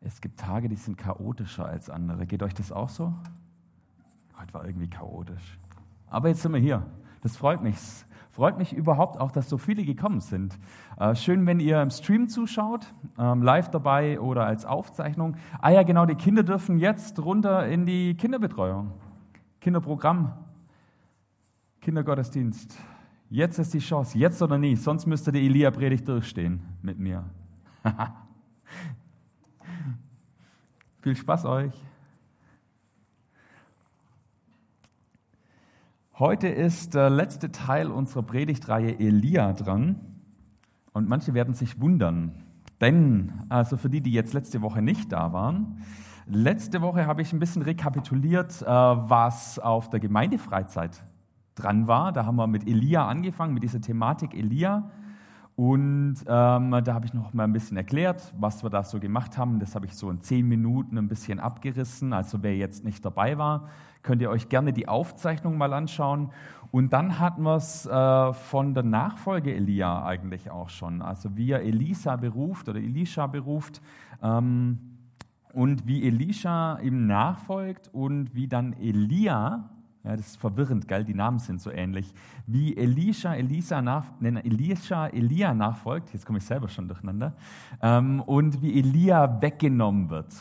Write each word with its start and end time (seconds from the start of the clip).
Es 0.00 0.20
gibt 0.20 0.38
Tage, 0.38 0.68
die 0.68 0.76
sind 0.76 0.96
chaotischer 0.96 1.66
als 1.66 1.90
andere. 1.90 2.26
Geht 2.26 2.42
euch 2.42 2.54
das 2.54 2.72
auch 2.72 2.88
so? 2.88 3.12
Heute 4.40 4.54
war 4.54 4.64
irgendwie 4.64 4.88
chaotisch. 4.88 5.58
Aber 6.08 6.28
jetzt 6.28 6.42
sind 6.42 6.52
wir 6.52 6.60
hier. 6.60 6.86
Das 7.22 7.36
freut 7.36 7.62
mich. 7.62 7.76
Freut 8.30 8.56
mich 8.56 8.72
überhaupt 8.72 9.18
auch, 9.20 9.32
dass 9.32 9.48
so 9.48 9.58
viele 9.58 9.84
gekommen 9.84 10.20
sind. 10.20 10.56
Äh, 10.96 11.16
schön, 11.16 11.44
wenn 11.46 11.58
ihr 11.58 11.82
im 11.82 11.90
Stream 11.90 12.28
zuschaut, 12.28 12.94
ähm, 13.18 13.42
live 13.42 13.68
dabei 13.70 14.20
oder 14.20 14.46
als 14.46 14.64
Aufzeichnung. 14.64 15.36
Ah 15.60 15.70
ja, 15.70 15.82
genau, 15.82 16.06
die 16.06 16.14
Kinder 16.14 16.44
dürfen 16.44 16.78
jetzt 16.78 17.18
runter 17.18 17.66
in 17.66 17.84
die 17.84 18.14
Kinderbetreuung. 18.14 18.92
Kinderprogramm, 19.60 20.34
Kindergottesdienst. 21.80 22.78
Jetzt 23.28 23.58
ist 23.58 23.74
die 23.74 23.80
Chance, 23.80 24.16
jetzt 24.16 24.40
oder 24.40 24.56
nie, 24.56 24.76
sonst 24.76 25.06
müsste 25.06 25.32
die 25.32 25.44
Elia-Predigt 25.44 26.06
durchstehen 26.06 26.62
mit 26.80 26.98
mir. 27.00 27.24
Viel 31.08 31.16
Spaß 31.16 31.46
euch. 31.46 31.72
Heute 36.18 36.48
ist 36.48 36.92
der 36.92 37.08
letzte 37.08 37.50
Teil 37.50 37.90
unserer 37.90 38.22
Predigtreihe 38.22 39.00
Elia 39.00 39.54
dran. 39.54 39.96
Und 40.92 41.08
manche 41.08 41.32
werden 41.32 41.54
sich 41.54 41.80
wundern, 41.80 42.34
denn, 42.82 43.32
also 43.48 43.78
für 43.78 43.88
die, 43.88 44.02
die 44.02 44.12
jetzt 44.12 44.34
letzte 44.34 44.60
Woche 44.60 44.82
nicht 44.82 45.10
da 45.10 45.32
waren, 45.32 45.82
letzte 46.26 46.82
Woche 46.82 47.06
habe 47.06 47.22
ich 47.22 47.32
ein 47.32 47.38
bisschen 47.38 47.62
rekapituliert, 47.62 48.60
äh, 48.60 48.66
was 48.66 49.58
auf 49.58 49.88
der 49.88 50.00
Gemeindefreizeit 50.00 51.02
dran 51.54 51.86
war. 51.86 52.12
Da 52.12 52.26
haben 52.26 52.36
wir 52.36 52.46
mit 52.48 52.68
Elia 52.68 53.08
angefangen, 53.08 53.54
mit 53.54 53.62
dieser 53.62 53.80
Thematik 53.80 54.34
Elia. 54.34 54.90
Und 55.58 56.18
ähm, 56.28 56.70
da 56.70 56.94
habe 56.94 57.04
ich 57.04 57.14
noch 57.14 57.34
mal 57.34 57.42
ein 57.42 57.52
bisschen 57.52 57.76
erklärt, 57.76 58.32
was 58.38 58.62
wir 58.62 58.70
da 58.70 58.84
so 58.84 59.00
gemacht 59.00 59.36
haben. 59.36 59.58
Das 59.58 59.74
habe 59.74 59.86
ich 59.86 59.94
so 59.96 60.08
in 60.08 60.20
zehn 60.20 60.46
Minuten 60.46 60.96
ein 60.96 61.08
bisschen 61.08 61.40
abgerissen. 61.40 62.12
Also 62.12 62.44
wer 62.44 62.56
jetzt 62.56 62.84
nicht 62.84 63.04
dabei 63.04 63.38
war, 63.38 63.68
könnt 64.04 64.22
ihr 64.22 64.30
euch 64.30 64.48
gerne 64.48 64.72
die 64.72 64.86
Aufzeichnung 64.86 65.58
mal 65.58 65.72
anschauen. 65.72 66.30
Und 66.70 66.92
dann 66.92 67.18
hatten 67.18 67.42
wir 67.42 67.56
es 67.56 67.86
äh, 67.86 68.32
von 68.34 68.72
der 68.72 68.84
Nachfolge 68.84 69.52
Elia 69.52 70.04
eigentlich 70.04 70.48
auch 70.48 70.68
schon. 70.68 71.02
Also 71.02 71.36
wie 71.36 71.50
er 71.50 71.62
Elisa 71.62 72.14
beruft 72.14 72.68
oder 72.68 72.78
Elisha 72.78 73.26
beruft 73.26 73.82
ähm, 74.22 74.78
und 75.54 75.88
wie 75.88 76.06
Elisha 76.06 76.78
ihm 76.78 77.08
nachfolgt 77.08 77.92
und 77.92 78.32
wie 78.32 78.46
dann 78.46 78.74
Elia 78.74 79.70
ja, 80.04 80.16
das 80.16 80.28
ist 80.28 80.36
verwirrend, 80.36 80.88
gell? 80.88 81.04
Die 81.04 81.14
Namen 81.14 81.38
sind 81.38 81.60
so 81.60 81.70
ähnlich. 81.70 82.12
Wie 82.46 82.76
Elisha, 82.76 83.34
Elisa 83.34 83.82
nach, 83.82 84.06
Elisha, 84.20 85.08
Elia 85.08 85.52
nachfolgt, 85.54 86.12
jetzt 86.12 86.24
komme 86.24 86.38
ich 86.38 86.44
selber 86.44 86.68
schon 86.68 86.88
durcheinander, 86.88 87.34
ähm, 87.82 88.20
und 88.20 88.62
wie 88.62 88.78
Elia 88.78 89.40
weggenommen 89.42 90.08
wird. 90.08 90.32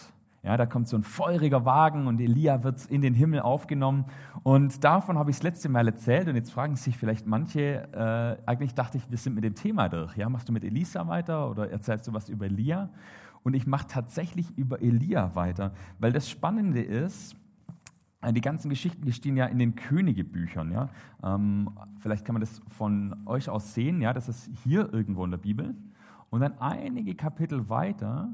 Ja, 0.44 0.56
da 0.56 0.66
kommt 0.66 0.88
so 0.88 0.96
ein 0.96 1.04
feuriger 1.04 1.66
Wagen 1.66 2.08
und 2.08 2.22
Elia 2.22 2.64
wird 2.64 2.86
in 2.86 3.02
den 3.02 3.14
Himmel 3.14 3.42
aufgenommen. 3.42 4.06
Und 4.44 4.82
davon 4.82 5.18
habe 5.18 5.30
ich 5.30 5.36
das 5.36 5.44
letzte 5.44 5.68
Mal 5.68 5.86
erzählt. 5.88 6.30
Und 6.30 6.36
jetzt 6.36 6.54
fragen 6.54 6.78
sich 6.78 6.98
vielleicht 6.98 7.28
manche, 7.28 7.92
äh, 7.92 8.50
eigentlich 8.50 8.74
dachte 8.74 8.98
ich, 8.98 9.10
wir 9.10 9.18
sind 9.18 9.34
mit 9.34 9.44
dem 9.44 9.56
Thema 9.56 9.90
durch. 9.90 10.16
Ja, 10.16 10.30
machst 10.30 10.48
du 10.48 10.54
mit 10.54 10.64
Elisa 10.64 11.06
weiter 11.10 11.50
oder 11.50 11.70
erzählst 11.70 12.08
du 12.08 12.14
was 12.14 12.30
über 12.30 12.46
Elia? 12.46 12.90
Und 13.44 13.56
ich 13.56 13.68
mache 13.68 13.88
tatsächlich 13.88 14.58
über 14.58 14.82
Elia 14.82 15.36
weiter, 15.36 15.74
weil 16.00 16.14
das 16.14 16.30
Spannende 16.30 16.82
ist, 16.82 17.36
die 18.32 18.42
ganzen 18.42 18.70
Geschichten, 18.70 19.06
die 19.06 19.14
stehen 19.14 19.38
ja 19.38 19.46
in 19.46 19.60
den 19.60 19.76
Königebüchern. 19.76 20.72
Ja? 20.72 20.90
Ähm, 21.24 21.70
vielleicht 22.00 22.26
kann 22.26 22.34
man 22.34 22.42
das 22.42 22.62
von 22.70 23.16
euch 23.26 23.50
aus 23.50 23.74
sehen. 23.74 24.02
Ja? 24.02 24.14
Das 24.14 24.28
ist 24.28 24.50
hier 24.64 24.92
irgendwo 24.92 25.24
in 25.24 25.32
der 25.32 25.38
Bibel. 25.38 25.76
Und 26.30 26.42
dann 26.42 26.58
einige 26.60 27.16
Kapitel 27.16 27.70
weiter, 27.70 28.30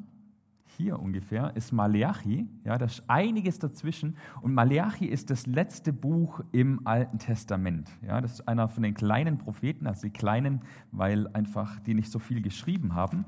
hier 0.65 0.99
ungefähr, 0.99 1.55
ist 1.55 1.73
Maleachi. 1.73 2.47
Ja? 2.63 2.77
Da 2.77 2.85
ist 2.85 3.03
einiges 3.07 3.59
dazwischen. 3.59 4.15
Und 4.41 4.53
Maleachi 4.53 5.05
ist 5.05 5.29
das 5.29 5.45
letzte 5.45 5.91
Buch 5.91 6.39
im 6.53 6.87
Alten 6.87 7.19
Testament. 7.19 7.91
Ja? 8.01 8.22
Das 8.22 8.33
ist 8.33 8.47
einer 8.47 8.69
von 8.69 8.83
den 8.83 8.93
kleinen 8.93 9.38
Propheten, 9.38 9.85
also 9.85 10.03
die 10.07 10.13
kleinen, 10.13 10.61
weil 10.91 11.27
einfach 11.33 11.79
die 11.81 11.93
nicht 11.93 12.09
so 12.09 12.19
viel 12.19 12.41
geschrieben 12.41 12.95
haben. 12.95 13.25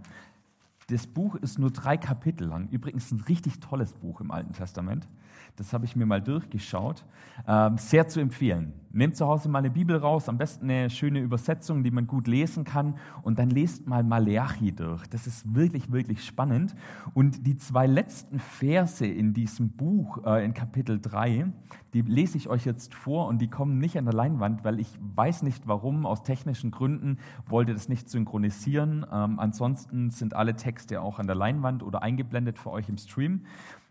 Das 0.88 1.05
Buch 1.05 1.35
ist 1.35 1.59
nur 1.59 1.71
drei 1.71 1.97
Kapitel 1.97 2.47
lang. 2.47 2.69
Übrigens 2.69 3.11
ein 3.11 3.19
richtig 3.21 3.59
tolles 3.59 3.94
Buch 3.94 4.21
im 4.21 4.31
Alten 4.31 4.53
Testament. 4.53 5.07
Das 5.55 5.71
habe 5.73 5.85
ich 5.85 5.95
mir 5.95 6.05
mal 6.05 6.21
durchgeschaut. 6.21 7.05
Ähm, 7.47 7.77
sehr 7.77 8.07
zu 8.07 8.19
empfehlen. 8.19 8.73
Nehmt 8.91 9.17
zu 9.17 9.27
Hause 9.27 9.49
mal 9.49 9.59
eine 9.59 9.69
Bibel 9.69 9.97
raus, 9.97 10.29
am 10.29 10.38
besten 10.38 10.69
eine 10.69 10.89
schöne 10.89 11.19
Übersetzung, 11.19 11.83
die 11.83 11.91
man 11.91 12.07
gut 12.07 12.27
lesen 12.27 12.63
kann. 12.63 12.95
Und 13.23 13.39
dann 13.39 13.49
lest 13.49 13.88
mal 13.88 14.03
Maleachi 14.03 14.71
durch. 14.71 15.05
Das 15.07 15.27
ist 15.27 15.53
wirklich, 15.53 15.91
wirklich 15.91 16.25
spannend. 16.25 16.75
Und 17.13 17.45
die 17.45 17.57
zwei 17.57 17.88
letzten 17.88 18.39
Verse 18.39 19.05
in 19.05 19.33
diesem 19.33 19.69
Buch, 19.69 20.25
äh, 20.25 20.45
in 20.45 20.53
Kapitel 20.53 20.99
3, 20.99 21.47
die 21.94 22.01
lese 22.01 22.38
ich 22.38 22.49
euch 22.49 22.65
jetzt 22.65 22.94
vor 22.94 23.27
und 23.27 23.39
die 23.39 23.49
kommen 23.49 23.79
nicht 23.79 23.97
an 23.97 24.03
der 24.03 24.13
Leinwand, 24.13 24.65
weil 24.65 24.79
ich 24.81 24.99
weiß 25.15 25.44
nicht 25.44 25.67
warum. 25.67 26.05
Aus 26.05 26.23
technischen 26.23 26.71
Gründen 26.71 27.17
wollte 27.47 27.73
das 27.73 27.88
nicht 27.88 28.09
synchronisieren. 28.09 29.05
Ähm, 29.11 29.39
ansonsten 29.39 30.09
sind 30.09 30.35
alle 30.35 30.55
Texte 30.55 31.01
auch 31.01 31.19
an 31.19 31.27
der 31.27 31.35
Leinwand 31.35 31.83
oder 31.83 32.01
eingeblendet 32.01 32.59
für 32.59 32.71
euch 32.71 32.89
im 32.89 32.97
Stream. 32.97 33.41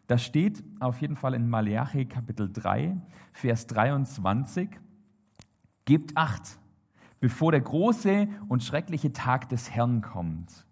Da 0.06 0.18
steht 0.18 0.62
auf 0.80 1.00
jeden 1.00 1.16
Fall 1.16 1.34
in 1.34 1.48
Malachi 1.48 2.04
Kapitel 2.04 2.52
3, 2.52 2.96
Vers 3.32 3.66
23, 3.66 4.68
Gebt 5.86 6.16
acht, 6.16 6.58
bevor 7.20 7.52
der 7.52 7.60
große 7.60 8.28
und 8.48 8.62
schreckliche 8.62 9.12
Tag 9.12 9.48
des 9.48 9.70
Herrn 9.70 10.02
kommt. 10.02 10.66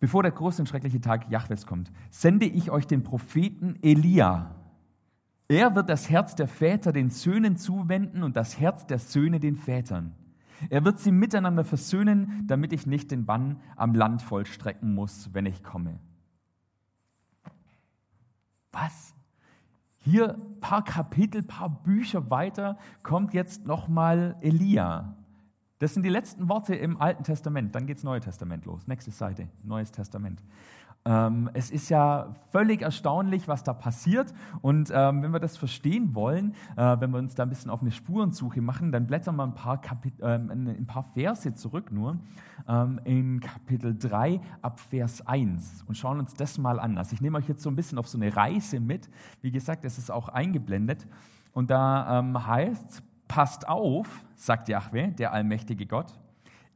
Bevor 0.00 0.22
der 0.22 0.32
große 0.32 0.60
und 0.60 0.66
schreckliche 0.66 1.00
Tag 1.00 1.30
Jahwes 1.30 1.66
kommt, 1.66 1.92
sende 2.10 2.46
ich 2.46 2.70
euch 2.70 2.86
den 2.86 3.04
Propheten 3.04 3.78
Elia. 3.82 4.54
Er 5.48 5.74
wird 5.74 5.88
das 5.88 6.10
Herz 6.10 6.34
der 6.34 6.48
Väter 6.48 6.92
den 6.92 7.10
Söhnen 7.10 7.56
zuwenden 7.56 8.22
und 8.22 8.36
das 8.36 8.58
Herz 8.58 8.86
der 8.86 8.98
Söhne 8.98 9.38
den 9.38 9.56
Vätern. 9.56 10.14
Er 10.70 10.84
wird 10.84 10.98
sie 10.98 11.12
miteinander 11.12 11.64
versöhnen, 11.64 12.44
damit 12.46 12.72
ich 12.72 12.86
nicht 12.86 13.10
den 13.10 13.26
Bann 13.26 13.60
am 13.76 13.94
Land 13.94 14.22
vollstrecken 14.22 14.94
muss, 14.94 15.30
wenn 15.34 15.46
ich 15.46 15.62
komme. 15.62 16.00
Was? 18.72 19.14
Hier 19.98 20.36
paar 20.60 20.84
Kapitel, 20.84 21.42
paar 21.42 21.68
Bücher 21.68 22.30
weiter 22.30 22.76
kommt 23.02 23.34
jetzt 23.34 23.66
nochmal 23.66 24.36
Elia. 24.40 25.16
Das 25.78 25.94
sind 25.94 26.04
die 26.04 26.08
letzten 26.08 26.48
Worte 26.48 26.74
im 26.74 27.00
Alten 27.00 27.24
Testament. 27.24 27.74
Dann 27.74 27.86
geht 27.86 27.98
das 27.98 28.04
Neue 28.04 28.20
Testament 28.20 28.64
los. 28.66 28.86
Nächste 28.86 29.10
Seite, 29.10 29.48
Neues 29.62 29.92
Testament. 29.92 30.42
Ähm, 31.04 31.50
es 31.52 31.70
ist 31.70 31.88
ja 31.88 32.34
völlig 32.50 32.82
erstaunlich, 32.82 33.48
was 33.48 33.64
da 33.64 33.72
passiert. 33.72 34.32
Und 34.60 34.92
ähm, 34.94 35.22
wenn 35.22 35.32
wir 35.32 35.40
das 35.40 35.56
verstehen 35.56 36.14
wollen, 36.14 36.54
äh, 36.76 36.96
wenn 37.00 37.10
wir 37.10 37.18
uns 37.18 37.34
da 37.34 37.42
ein 37.42 37.48
bisschen 37.48 37.70
auf 37.70 37.80
eine 37.80 37.90
Spurensuche 37.90 38.60
machen, 38.60 38.92
dann 38.92 39.06
blättern 39.06 39.36
wir 39.36 39.42
ein 39.42 39.54
paar, 39.54 39.80
Kapit 39.80 40.20
äh, 40.20 40.34
ein 40.36 40.86
paar 40.86 41.02
Verse 41.02 41.54
zurück 41.54 41.90
nur 41.90 42.18
ähm, 42.68 43.00
in 43.04 43.40
Kapitel 43.40 43.98
3 43.98 44.40
ab 44.62 44.78
Vers 44.78 45.26
1 45.26 45.84
und 45.88 45.96
schauen 45.96 46.20
uns 46.20 46.34
das 46.34 46.58
mal 46.58 46.78
an. 46.78 46.96
Also 46.98 47.14
ich 47.14 47.20
nehme 47.20 47.38
euch 47.38 47.48
jetzt 47.48 47.62
so 47.62 47.70
ein 47.70 47.76
bisschen 47.76 47.98
auf 47.98 48.06
so 48.06 48.16
eine 48.16 48.36
Reise 48.36 48.78
mit. 48.78 49.10
Wie 49.40 49.50
gesagt, 49.50 49.84
es 49.84 49.98
ist 49.98 50.10
auch 50.10 50.28
eingeblendet. 50.28 51.08
Und 51.52 51.70
da 51.70 52.20
ähm, 52.20 52.46
heißt, 52.46 53.02
passt 53.26 53.68
auf, 53.68 54.24
sagt 54.36 54.68
Yahweh, 54.68 55.08
der 55.10 55.32
allmächtige 55.32 55.86
Gott, 55.86 56.18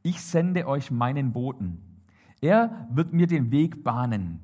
ich 0.03 0.21
sende 0.21 0.67
euch 0.67 0.91
meinen 0.91 1.31
Boten 1.31 1.86
er 2.41 2.87
wird 2.91 3.13
mir 3.13 3.27
den 3.27 3.51
Weg 3.51 3.83
bahnen. 3.83 4.39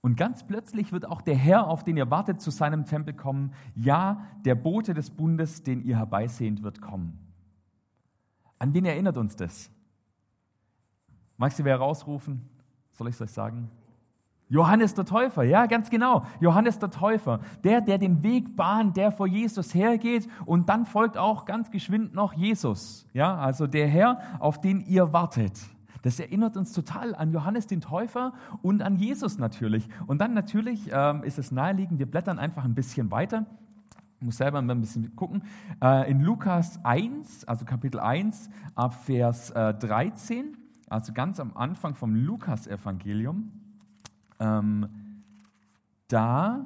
Und 0.00 0.16
ganz 0.16 0.46
plötzlich 0.46 0.92
wird 0.92 1.06
auch 1.06 1.20
der 1.20 1.36
Herr, 1.36 1.66
auf 1.66 1.84
den 1.84 1.96
ihr 1.96 2.10
wartet, 2.10 2.40
zu 2.40 2.50
seinem 2.50 2.84
Tempel 2.84 3.14
kommen. 3.14 3.52
Ja, 3.74 4.26
der 4.44 4.54
Bote 4.54 4.94
des 4.94 5.10
Bundes, 5.10 5.62
den 5.62 5.82
ihr 5.82 5.96
herbeisehend 5.96 6.62
wird 6.62 6.80
kommen. 6.80 7.18
An 8.58 8.74
wen 8.74 8.84
erinnert 8.84 9.16
uns 9.16 9.36
das? 9.36 9.70
Magst 11.36 11.58
du 11.58 11.64
wer 11.64 11.76
rausrufen? 11.76 12.48
Soll 12.92 13.08
ich 13.08 13.14
es 13.14 13.20
euch 13.20 13.30
sagen? 13.30 13.70
Johannes 14.48 14.94
der 14.94 15.04
Täufer, 15.04 15.42
ja, 15.42 15.66
ganz 15.66 15.90
genau. 15.90 16.24
Johannes 16.40 16.78
der 16.78 16.90
Täufer, 16.90 17.40
der, 17.64 17.80
der 17.80 17.98
den 17.98 18.22
Weg 18.22 18.56
bahnt, 18.56 18.96
der 18.96 19.12
vor 19.12 19.26
Jesus 19.26 19.74
hergeht 19.74 20.26
und 20.46 20.68
dann 20.70 20.86
folgt 20.86 21.18
auch 21.18 21.44
ganz 21.44 21.70
geschwind 21.70 22.14
noch 22.14 22.32
Jesus, 22.32 23.06
ja, 23.12 23.36
also 23.36 23.66
der 23.66 23.86
Herr, 23.86 24.18
auf 24.38 24.60
den 24.60 24.80
ihr 24.80 25.12
wartet. 25.12 25.60
Das 26.02 26.20
erinnert 26.20 26.56
uns 26.56 26.72
total 26.72 27.14
an 27.14 27.32
Johannes 27.32 27.66
den 27.66 27.80
Täufer 27.80 28.32
und 28.62 28.82
an 28.82 28.96
Jesus 28.96 29.38
natürlich. 29.38 29.88
Und 30.06 30.20
dann 30.20 30.34
natürlich 30.34 30.90
ähm, 30.92 31.24
ist 31.24 31.38
es 31.38 31.50
naheliegend, 31.50 31.98
wir 31.98 32.10
blättern 32.10 32.38
einfach 32.38 32.64
ein 32.64 32.74
bisschen 32.74 33.10
weiter. 33.10 33.46
Ich 34.20 34.24
muss 34.24 34.36
selber 34.36 34.58
ein 34.58 34.80
bisschen 34.80 35.14
gucken. 35.14 35.42
Äh, 35.82 36.10
in 36.10 36.20
Lukas 36.20 36.84
1, 36.84 37.44
also 37.44 37.64
Kapitel 37.64 38.00
1, 38.00 38.50
ab 38.74 38.94
Vers 39.04 39.50
äh, 39.50 39.74
13, 39.74 40.56
also 40.88 41.12
ganz 41.12 41.38
am 41.38 41.56
Anfang 41.56 41.94
vom 41.94 42.14
Lukas-Evangelium, 42.14 43.52
ähm, 44.40 44.88
da 46.08 46.64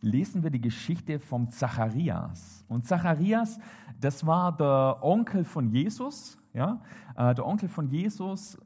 lesen 0.00 0.42
wir 0.42 0.50
die 0.50 0.60
Geschichte 0.60 1.18
vom 1.20 1.50
Zacharias. 1.50 2.64
Und 2.68 2.86
Zacharias, 2.86 3.58
das 4.00 4.26
war 4.26 4.56
der 4.56 4.98
Onkel 5.02 5.44
von 5.44 5.68
Jesus, 5.70 6.38
ja, 6.52 6.80
äh, 7.16 7.34
der 7.34 7.46
Onkel 7.46 7.68
von 7.68 7.88
Jesus 7.88 8.58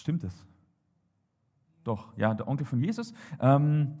Stimmt 0.00 0.24
es? 0.24 0.46
Doch, 1.84 2.16
ja, 2.16 2.32
der 2.34 2.48
Onkel 2.48 2.66
von 2.66 2.80
Jesus. 2.80 3.12
Ähm, 3.38 3.98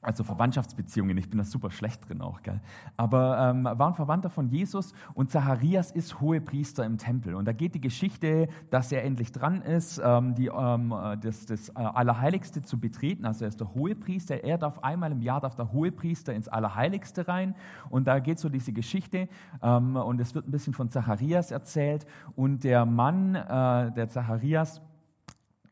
also 0.00 0.22
Verwandtschaftsbeziehungen, 0.22 1.18
ich 1.18 1.28
bin 1.28 1.38
da 1.38 1.44
super 1.44 1.72
schlecht 1.72 2.08
drin 2.08 2.22
auch, 2.22 2.42
gell? 2.42 2.60
aber 2.96 3.50
ähm, 3.50 3.64
war 3.64 3.88
ein 3.88 3.94
Verwandter 3.94 4.30
von 4.30 4.48
Jesus 4.48 4.92
und 5.14 5.30
Zacharias 5.30 5.90
ist 5.90 6.20
Hohepriester 6.20 6.84
im 6.84 6.98
Tempel. 6.98 7.34
Und 7.34 7.46
da 7.46 7.52
geht 7.52 7.74
die 7.74 7.80
Geschichte, 7.80 8.48
dass 8.70 8.92
er 8.92 9.04
endlich 9.04 9.32
dran 9.32 9.60
ist, 9.60 10.00
ähm, 10.02 10.36
die, 10.36 10.46
ähm, 10.46 10.94
das, 11.20 11.46
das 11.46 11.70
äh, 11.70 11.72
Allerheiligste 11.74 12.62
zu 12.62 12.78
betreten. 12.78 13.24
Also 13.24 13.44
er 13.44 13.48
ist 13.48 13.58
der 13.58 13.74
Hohepriester, 13.74 14.44
er 14.44 14.56
darf 14.56 14.78
einmal 14.78 15.10
im 15.10 15.20
Jahr, 15.20 15.40
darf 15.40 15.56
der 15.56 15.72
Hohepriester 15.72 16.32
ins 16.32 16.46
Allerheiligste 16.46 17.26
rein. 17.26 17.56
Und 17.90 18.06
da 18.06 18.20
geht 18.20 18.38
so 18.38 18.48
diese 18.48 18.72
Geschichte 18.72 19.28
ähm, 19.62 19.96
und 19.96 20.20
es 20.20 20.32
wird 20.32 20.46
ein 20.46 20.52
bisschen 20.52 20.74
von 20.74 20.90
Zacharias 20.90 21.50
erzählt. 21.50 22.06
Und 22.36 22.62
der 22.62 22.86
Mann, 22.86 23.34
äh, 23.34 23.90
der 23.92 24.08
Zacharias, 24.08 24.80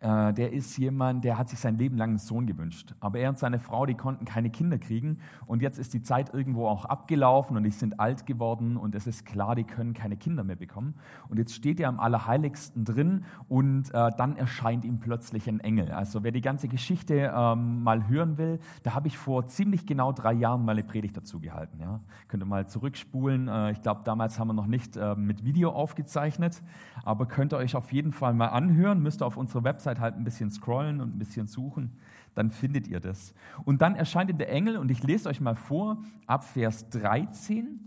äh, 0.01 0.33
der 0.33 0.53
ist 0.53 0.77
jemand, 0.77 1.25
der 1.25 1.39
hat 1.39 1.49
sich 1.49 1.59
sein 1.59 1.79
Leben 1.79 1.97
lang 1.97 2.11
einen 2.11 2.19
Sohn 2.19 2.47
gewünscht. 2.47 2.95
Aber 3.01 3.19
er 3.19 3.31
und 3.31 3.39
seine 3.39 3.59
Frau, 3.59 3.87
die 3.87 3.95
konnten 3.95 4.25
keine 4.25 4.51
Kinder 4.51 4.79
kriegen. 4.79 5.19
Und 5.47 5.63
jetzt 5.63 5.79
ist 5.79 5.95
die 5.95 6.03
Zeit 6.03 6.35
irgendwo 6.35 6.69
auch 6.69 6.85
abgelaufen 6.85 7.57
und 7.57 7.65
die 7.65 7.71
sind 7.71 7.99
alt 7.99 8.27
geworden 8.27 8.77
und 8.77 8.95
es 8.95 9.07
ist 9.07 9.25
klar, 9.25 9.55
die 9.55 9.65
können 9.65 9.95
keine 9.95 10.17
Kinder 10.17 10.45
mehr 10.45 10.57
bekommen. 10.57 10.95
Und 11.29 11.39
jetzt 11.39 11.55
steht 11.55 11.81
er 11.81 11.89
am 11.89 11.99
Allerheiligsten 11.99 12.85
drin 12.85 13.25
und 13.49 13.93
äh, 13.95 14.11
dann 14.17 14.37
erscheint 14.37 14.85
ihm 14.85 15.01
plötzlich 15.01 15.49
ein 15.49 15.61
Engel. 15.61 15.91
Also 15.91 16.23
wer 16.23 16.33
die 16.33 16.41
ganze 16.41 16.69
Geschichte 16.69 17.33
ähm, 17.35 17.83
mal 17.83 18.09
hören 18.09 18.39
will, 18.39 18.59
da 18.83 18.95
habe 18.95 19.09
ich 19.09 19.19
vor 19.19 19.47
ziemlich 19.47 19.87
genau 19.87 20.13
drei 20.13 20.33
Jahren 20.33 20.65
mal 20.65 20.73
eine 20.73 20.85
Predigt 20.85 21.17
dazu 21.17 21.41
gehalten. 21.41 21.81
Ja? 21.81 22.01
Könnt 22.29 22.43
ihr 22.43 22.47
mal 22.47 22.67
zurückspulen. 22.67 23.49
Äh, 23.49 23.73
ich 23.73 23.83
glaube, 23.83 24.03
damals 24.05 24.39
haben 24.39 24.49
wir 24.49 24.55
noch 24.55 24.67
nicht 24.67 24.97
äh, 24.97 25.15
mit 25.15 25.45
Video 25.45 25.71
aufgezeichnet, 25.71 26.63
aber 27.03 27.27
könnt 27.27 27.53
ihr 27.55 27.59
euch 27.59 27.75
auf 27.75 27.93
jeden 27.93 28.13
Fall 28.13 28.35
mal 28.35 28.49
anhören. 28.49 29.03
Müsst 29.03 29.23
ihr 29.23 29.27
auf 29.27 29.37
unserer 29.37 29.65
Website 29.65 29.86
Website 29.87 30.01
halt 30.01 30.17
ein 30.17 30.25
bisschen 30.25 30.51
scrollen 30.51 31.01
und 31.01 31.15
ein 31.15 31.19
bisschen 31.19 31.47
suchen, 31.47 31.93
dann 32.35 32.51
findet 32.51 32.89
ihr 32.89 33.01
das. 33.01 33.35
Und 33.65 33.83
dann 33.83 33.95
erscheint 33.95 34.39
der 34.39 34.51
Engel, 34.51 34.77
und 34.77 34.91
ich 34.91 35.03
lese 35.03 35.29
euch 35.29 35.41
mal 35.41 35.55
vor, 35.55 36.03
ab 36.27 36.45
Vers 36.45 36.91
13. 36.91 37.81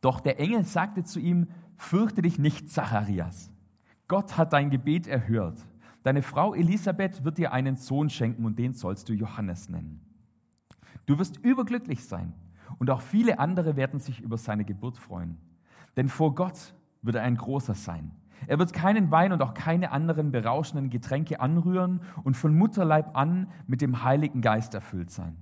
Doch 0.00 0.20
der 0.20 0.38
Engel 0.38 0.64
sagte 0.64 1.02
zu 1.02 1.18
ihm, 1.18 1.48
fürchte 1.76 2.22
dich 2.22 2.38
nicht, 2.38 2.70
Zacharias. 2.70 3.50
Gott 4.08 4.38
hat 4.38 4.52
dein 4.52 4.70
Gebet 4.70 5.06
erhört. 5.06 5.58
Deine 6.02 6.22
Frau 6.22 6.54
Elisabeth 6.54 7.24
wird 7.24 7.38
dir 7.38 7.52
einen 7.52 7.76
Sohn 7.76 8.08
schenken 8.08 8.44
und 8.44 8.58
den 8.58 8.72
sollst 8.72 9.08
du 9.08 9.12
Johannes 9.12 9.68
nennen. 9.68 10.00
Du 11.06 11.18
wirst 11.18 11.36
überglücklich 11.38 12.04
sein 12.04 12.32
und 12.78 12.88
auch 12.88 13.02
viele 13.02 13.38
andere 13.38 13.76
werden 13.76 14.00
sich 14.00 14.20
über 14.20 14.38
seine 14.38 14.64
Geburt 14.64 14.96
freuen. 14.96 15.36
Denn 15.96 16.08
vor 16.08 16.34
Gott 16.34 16.72
wird 17.02 17.16
er 17.16 17.22
ein 17.22 17.36
großer 17.36 17.74
sein. 17.74 18.12
Er 18.46 18.58
wird 18.58 18.72
keinen 18.72 19.10
Wein 19.10 19.32
und 19.32 19.42
auch 19.42 19.54
keine 19.54 19.92
anderen 19.92 20.30
berauschenden 20.32 20.90
Getränke 20.90 21.40
anrühren 21.40 22.00
und 22.24 22.36
von 22.36 22.56
Mutterleib 22.56 23.16
an 23.16 23.48
mit 23.66 23.80
dem 23.80 24.02
Heiligen 24.02 24.40
Geist 24.40 24.74
erfüllt 24.74 25.10
sein. 25.10 25.36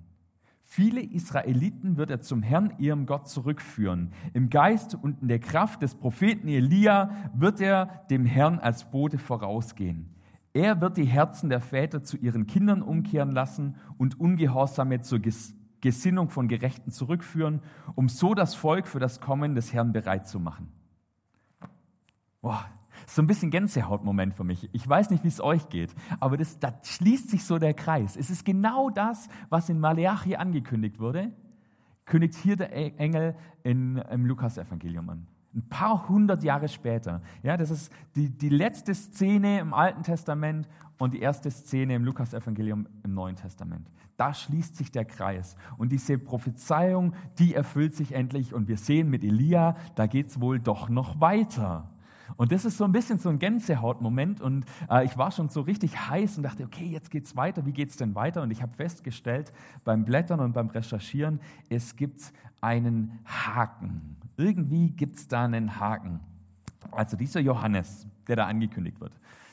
Viele 0.70 1.00
Israeliten 1.00 1.96
wird 1.96 2.10
er 2.10 2.20
zum 2.20 2.42
Herrn, 2.42 2.74
ihrem 2.76 3.06
Gott, 3.06 3.26
zurückführen. 3.26 4.12
Im 4.34 4.50
Geist 4.50 4.94
und 4.94 5.22
in 5.22 5.28
der 5.28 5.38
Kraft 5.38 5.80
des 5.80 5.94
Propheten 5.94 6.46
Elia 6.46 7.10
wird 7.34 7.62
er 7.62 8.04
dem 8.10 8.26
Herrn 8.26 8.58
als 8.58 8.90
Bote 8.90 9.16
vorausgehen. 9.16 10.14
Er 10.52 10.80
wird 10.82 10.98
die 10.98 11.06
Herzen 11.06 11.48
der 11.48 11.60
Väter 11.60 12.02
zu 12.02 12.18
ihren 12.18 12.46
Kindern 12.46 12.82
umkehren 12.82 13.32
lassen 13.32 13.76
und 13.96 14.20
Ungehorsame 14.20 15.00
zur 15.00 15.20
Gesinnung 15.80 16.28
von 16.28 16.48
Gerechten 16.48 16.90
zurückführen, 16.90 17.62
um 17.94 18.10
so 18.10 18.34
das 18.34 18.54
Volk 18.54 18.88
für 18.88 19.00
das 19.00 19.20
Kommen 19.20 19.54
des 19.54 19.72
Herrn 19.72 19.92
bereit 19.92 20.28
zu 20.28 20.38
machen. 20.38 20.68
Boah, 22.42 22.66
so 23.08 23.22
ein 23.22 23.26
bisschen 23.26 23.50
Gänsehautmoment 23.50 24.34
für 24.34 24.44
mich. 24.44 24.68
Ich 24.72 24.86
weiß 24.86 25.10
nicht, 25.10 25.24
wie 25.24 25.28
es 25.28 25.40
euch 25.40 25.68
geht, 25.68 25.94
aber 26.20 26.36
das, 26.36 26.58
da 26.58 26.74
schließt 26.82 27.30
sich 27.30 27.44
so 27.44 27.58
der 27.58 27.74
Kreis. 27.74 28.16
Es 28.16 28.30
ist 28.30 28.44
genau 28.44 28.90
das, 28.90 29.28
was 29.48 29.68
in 29.68 29.80
Maleachi 29.80 30.36
angekündigt 30.36 31.00
wurde, 31.00 31.32
kündigt 32.04 32.34
hier 32.34 32.56
der 32.56 32.74
e- 32.76 32.92
Engel 32.98 33.34
in, 33.62 33.96
im 33.96 34.26
Lukas-Evangelium 34.26 35.08
an. 35.08 35.26
Ein 35.54 35.68
paar 35.70 36.08
hundert 36.08 36.44
Jahre 36.44 36.68
später. 36.68 37.22
Ja, 37.42 37.56
das 37.56 37.70
ist 37.70 37.90
die, 38.14 38.28
die 38.28 38.50
letzte 38.50 38.94
Szene 38.94 39.60
im 39.60 39.72
Alten 39.72 40.02
Testament 40.02 40.68
und 40.98 41.14
die 41.14 41.20
erste 41.20 41.50
Szene 41.50 41.94
im 41.94 42.04
Lukas-Evangelium 42.04 42.86
im 43.02 43.14
Neuen 43.14 43.36
Testament. 43.36 43.88
Da 44.18 44.34
schließt 44.34 44.76
sich 44.76 44.92
der 44.92 45.06
Kreis. 45.06 45.56
Und 45.78 45.92
diese 45.92 46.18
Prophezeiung, 46.18 47.14
die 47.38 47.54
erfüllt 47.54 47.94
sich 47.94 48.12
endlich. 48.12 48.52
Und 48.52 48.68
wir 48.68 48.76
sehen 48.76 49.08
mit 49.08 49.24
Elia, 49.24 49.76
da 49.94 50.06
geht 50.06 50.26
es 50.26 50.40
wohl 50.40 50.60
doch 50.60 50.90
noch 50.90 51.20
weiter. 51.20 51.90
Und 52.36 52.52
das 52.52 52.64
ist 52.64 52.76
so 52.76 52.84
ein 52.84 52.92
bisschen 52.92 53.18
so 53.18 53.28
ein 53.28 53.38
Gänsehautmoment. 53.38 54.40
Und 54.40 54.64
äh, 54.90 55.04
ich 55.04 55.16
war 55.16 55.30
schon 55.30 55.48
so 55.48 55.62
richtig 55.62 56.08
heiß 56.08 56.36
und 56.36 56.42
dachte, 56.42 56.64
okay, 56.64 56.86
jetzt 56.86 57.10
geht's 57.10 57.36
weiter. 57.36 57.64
Wie 57.66 57.72
geht's 57.72 57.96
denn 57.96 58.14
weiter? 58.14 58.42
Und 58.42 58.50
ich 58.50 58.62
habe 58.62 58.74
festgestellt 58.74 59.52
beim 59.84 60.04
Blättern 60.04 60.40
und 60.40 60.52
beim 60.52 60.68
Recherchieren, 60.68 61.40
es 61.68 61.96
gibt 61.96 62.32
einen 62.60 63.18
Haken. 63.24 64.16
Irgendwie 64.36 64.90
gibt's 64.90 65.28
da 65.28 65.44
einen 65.44 65.80
Haken. 65.80 66.20
Also 66.90 67.16
dieser 67.16 67.40
Johannes, 67.40 68.06
der 68.26 68.36
da 68.36 68.46
angekündigt 68.46 69.00
wird, 69.00 69.12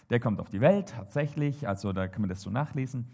der 0.10 0.20
kommt 0.20 0.40
auf 0.40 0.50
die 0.50 0.62
Welt 0.62 0.90
tatsächlich. 0.90 1.68
Also 1.68 1.94
da 1.94 2.08
kann 2.08 2.22
man 2.22 2.30
das 2.30 2.42
so 2.42 2.50
nachlesen. 2.50 3.08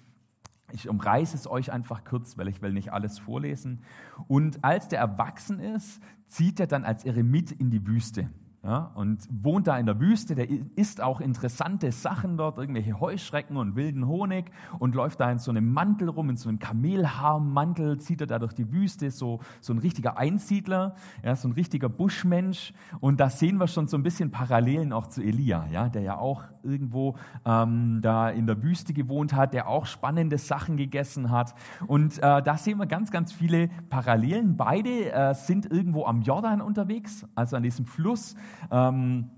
Ich 0.73 0.87
umreiße 0.87 1.35
es 1.35 1.47
euch 1.47 1.71
einfach 1.71 2.03
kurz, 2.05 2.37
weil 2.37 2.47
ich 2.47 2.61
will 2.61 2.71
nicht 2.71 2.93
alles 2.93 3.19
vorlesen. 3.19 3.81
Und 4.27 4.63
als 4.63 4.87
der 4.87 4.99
erwachsen 4.99 5.59
ist, 5.59 6.01
zieht 6.27 6.59
er 6.61 6.67
dann 6.67 6.85
als 6.85 7.03
Eremit 7.03 7.51
in 7.51 7.71
die 7.71 7.85
Wüste 7.85 8.29
ja, 8.63 8.91
und 8.93 9.27
wohnt 9.31 9.65
da 9.65 9.79
in 9.79 9.87
der 9.87 9.99
Wüste, 9.99 10.35
der 10.35 10.47
isst 10.75 11.01
auch 11.01 11.19
interessante 11.19 11.91
Sachen 11.91 12.37
dort, 12.37 12.59
irgendwelche 12.59 12.99
Heuschrecken 12.99 13.57
und 13.57 13.75
wilden 13.75 14.05
Honig 14.05 14.51
und 14.77 14.93
läuft 14.93 15.19
da 15.19 15.31
in 15.31 15.39
so 15.39 15.49
einem 15.49 15.73
Mantel 15.73 16.09
rum, 16.09 16.29
in 16.29 16.35
so 16.37 16.47
einem 16.47 16.59
Kamelhaarmantel, 16.59 17.97
zieht 17.97 18.21
er 18.21 18.27
da 18.27 18.37
durch 18.37 18.53
die 18.53 18.71
Wüste, 18.71 19.09
so, 19.09 19.39
so 19.61 19.73
ein 19.73 19.79
richtiger 19.79 20.15
Einsiedler, 20.15 20.93
ja, 21.23 21.35
so 21.35 21.47
ein 21.47 21.53
richtiger 21.53 21.89
Buschmensch. 21.89 22.71
Und 22.99 23.19
da 23.19 23.31
sehen 23.31 23.57
wir 23.57 23.65
schon 23.65 23.87
so 23.87 23.97
ein 23.97 24.03
bisschen 24.03 24.29
Parallelen 24.29 24.93
auch 24.93 25.07
zu 25.07 25.23
Elia, 25.23 25.65
ja, 25.71 25.89
der 25.89 26.03
ja 26.03 26.17
auch 26.19 26.43
irgendwo 26.61 27.15
ähm, 27.45 27.99
da 28.03 28.29
in 28.29 28.45
der 28.45 28.61
Wüste 28.61 28.93
gewohnt 28.93 29.33
hat, 29.33 29.55
der 29.55 29.69
auch 29.69 29.87
spannende 29.87 30.37
Sachen 30.37 30.77
gegessen 30.77 31.31
hat. 31.31 31.55
Und 31.87 32.19
äh, 32.19 32.43
da 32.43 32.57
sehen 32.57 32.77
wir 32.77 32.85
ganz, 32.85 33.09
ganz 33.09 33.33
viele 33.33 33.69
Parallelen. 33.89 34.55
Beide 34.55 35.11
äh, 35.11 35.33
sind 35.33 35.65
irgendwo 35.65 36.05
am 36.05 36.21
Jordan 36.21 36.61
unterwegs, 36.61 37.25
also 37.33 37.55
an 37.55 37.63
diesem 37.63 37.85
Fluss 37.85 38.35
ähm, 38.71 39.29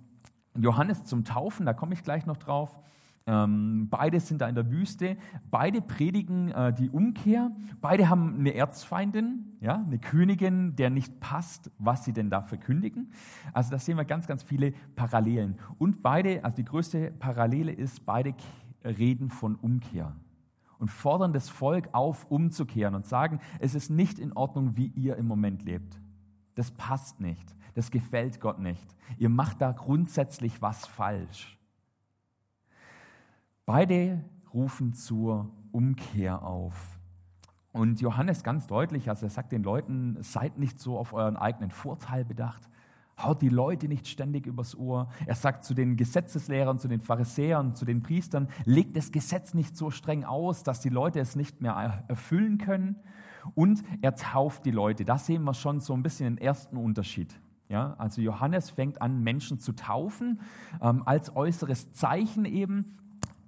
Johannes 0.56 1.04
zum 1.06 1.24
Taufen, 1.24 1.65
da 1.65 1.74
komme 1.74 1.94
ich 1.94 2.04
gleich 2.04 2.25
noch 2.25 2.38
drauf. 2.38 2.80
Ähm, 3.25 3.88
beide 3.89 4.19
sind 4.19 4.42
da 4.42 4.50
in 4.50 4.56
der 4.56 4.69
Wüste, 4.69 5.15
beide 5.50 5.81
predigen 5.81 6.51
äh, 6.51 6.74
die 6.74 6.90
Umkehr, 6.90 7.52
beide 7.80 8.09
haben 8.09 8.35
eine 8.37 8.54
Erzfeindin, 8.54 9.57
ja, 9.61 9.76
eine 9.76 9.97
Königin, 9.97 10.76
der 10.76 10.90
nicht 10.90 11.21
passt, 11.21 11.71
was 11.78 12.04
sie 12.04 12.11
denn 12.11 12.30
da 12.30 12.42
verkündigen. 12.42 13.14
Also 13.54 13.71
da 13.71 13.80
sehen 13.80 13.95
wir 13.95 14.04
ganz, 14.04 14.28
ganz 14.28 14.44
viele 14.44 14.73
Parallelen. 14.95 15.57
Und 15.78 16.04
beide, 16.04 16.44
also 16.44 16.57
die 16.57 16.66
größte 16.66 17.11
Parallele 17.11 17.71
ist, 17.71 18.06
beide 18.06 18.33
reden 18.83 19.30
von 19.30 19.56
Umkehr 19.56 20.14
und 20.80 20.90
fordern 20.90 21.31
das 21.31 21.47
Volk 21.47 21.87
auf, 21.94 22.30
umzukehren 22.30 22.94
und 22.94 23.06
sagen, 23.06 23.40
es 23.59 23.73
ist 23.73 23.90
nicht 23.90 24.19
in 24.19 24.33
Ordnung, 24.33 24.76
wie 24.76 24.87
ihr 24.87 25.16
im 25.16 25.28
Moment 25.28 25.64
lebt. 25.64 25.97
Das 26.56 26.71
passt 26.71 27.21
nicht. 27.21 27.56
Das 27.73 27.92
gefällt 27.92 28.39
Gott 28.39 28.59
nicht. 28.59 28.95
Ihr 29.18 29.30
macht 29.30 29.61
da 29.61 29.71
grundsätzlich 29.71 30.61
was 30.61 30.85
falsch. 30.85 31.57
Beide 33.65 34.23
rufen 34.53 34.94
zur 34.94 35.49
Umkehr 35.71 36.44
auf. 36.44 36.99
Und 37.71 38.01
Johannes 38.01 38.44
ganz 38.44 38.68
deutlich, 38.68 39.09
also 39.09 39.25
er 39.25 39.31
sagt 39.31 39.51
den 39.51 39.63
Leuten, 39.63 40.18
seid 40.21 40.59
nicht 40.59 40.80
so 40.80 40.97
auf 40.97 41.13
euren 41.13 41.37
eigenen 41.37 41.71
Vorteil 41.71 42.23
bedacht, 42.23 42.69
haut 43.18 43.42
die 43.42 43.49
Leute 43.49 43.87
nicht 43.87 44.07
ständig 44.07 44.45
übers 44.45 44.75
Ohr. 44.75 45.09
Er 45.25 45.35
sagt 45.35 45.63
zu 45.63 45.73
den 45.73 45.97
Gesetzeslehrern, 45.97 46.77
zu 46.77 46.87
den 46.87 47.01
Pharisäern, 47.01 47.75
zu 47.75 47.85
den 47.85 48.03
Priestern, 48.03 48.47
legt 48.65 48.95
das 48.95 49.11
Gesetz 49.11 49.53
nicht 49.53 49.75
so 49.75 49.92
streng 49.92 50.23
aus, 50.23 50.63
dass 50.63 50.81
die 50.81 50.89
Leute 50.89 51.19
es 51.19 51.35
nicht 51.35 51.61
mehr 51.61 52.03
erfüllen 52.07 52.57
können. 52.57 52.97
Und 53.56 53.83
er 54.01 54.15
tauft 54.15 54.65
die 54.65 54.71
Leute. 54.71 55.06
Da 55.06 55.18
sehen 55.18 55.44
wir 55.44 55.53
schon 55.53 55.80
so 55.80 55.94
ein 55.94 56.03
bisschen 56.03 56.35
den 56.35 56.44
ersten 56.44 56.77
Unterschied. 56.77 57.39
Ja, 57.73 57.95
also 57.97 58.21
Johannes 58.21 58.69
fängt 58.69 59.01
an, 59.01 59.23
Menschen 59.23 59.57
zu 59.57 59.73
taufen, 59.73 60.42
ähm, 60.80 61.01
als 61.07 61.35
äußeres 61.35 61.92
Zeichen 61.92 62.45
eben. 62.45 62.99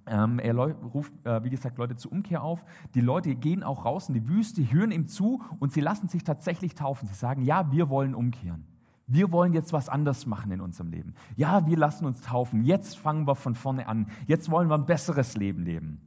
Ähm, 0.04 0.40
er 0.40 0.56
ruft, 0.56 1.12
äh, 1.24 1.44
wie 1.44 1.50
gesagt, 1.50 1.78
Leute 1.78 1.94
zur 1.94 2.10
Umkehr 2.10 2.42
auf. 2.42 2.64
Die 2.96 3.00
Leute 3.00 3.36
gehen 3.36 3.62
auch 3.62 3.84
raus 3.84 4.08
in 4.08 4.14
die 4.14 4.28
Wüste, 4.28 4.68
hören 4.68 4.90
ihm 4.90 5.06
zu 5.06 5.44
und 5.60 5.72
sie 5.72 5.80
lassen 5.80 6.08
sich 6.08 6.24
tatsächlich 6.24 6.74
taufen. 6.74 7.06
Sie 7.06 7.14
sagen, 7.14 7.42
ja, 7.42 7.70
wir 7.70 7.88
wollen 7.88 8.16
umkehren. 8.16 8.66
Wir 9.06 9.30
wollen 9.30 9.52
jetzt 9.52 9.72
was 9.72 9.88
anders 9.88 10.26
machen 10.26 10.50
in 10.50 10.60
unserem 10.60 10.90
Leben. 10.90 11.14
Ja, 11.36 11.64
wir 11.68 11.76
lassen 11.76 12.04
uns 12.04 12.20
taufen. 12.20 12.64
Jetzt 12.64 12.98
fangen 12.98 13.28
wir 13.28 13.36
von 13.36 13.54
vorne 13.54 13.86
an. 13.86 14.08
Jetzt 14.26 14.50
wollen 14.50 14.68
wir 14.68 14.74
ein 14.74 14.86
besseres 14.86 15.36
Leben 15.36 15.62
leben. 15.62 16.00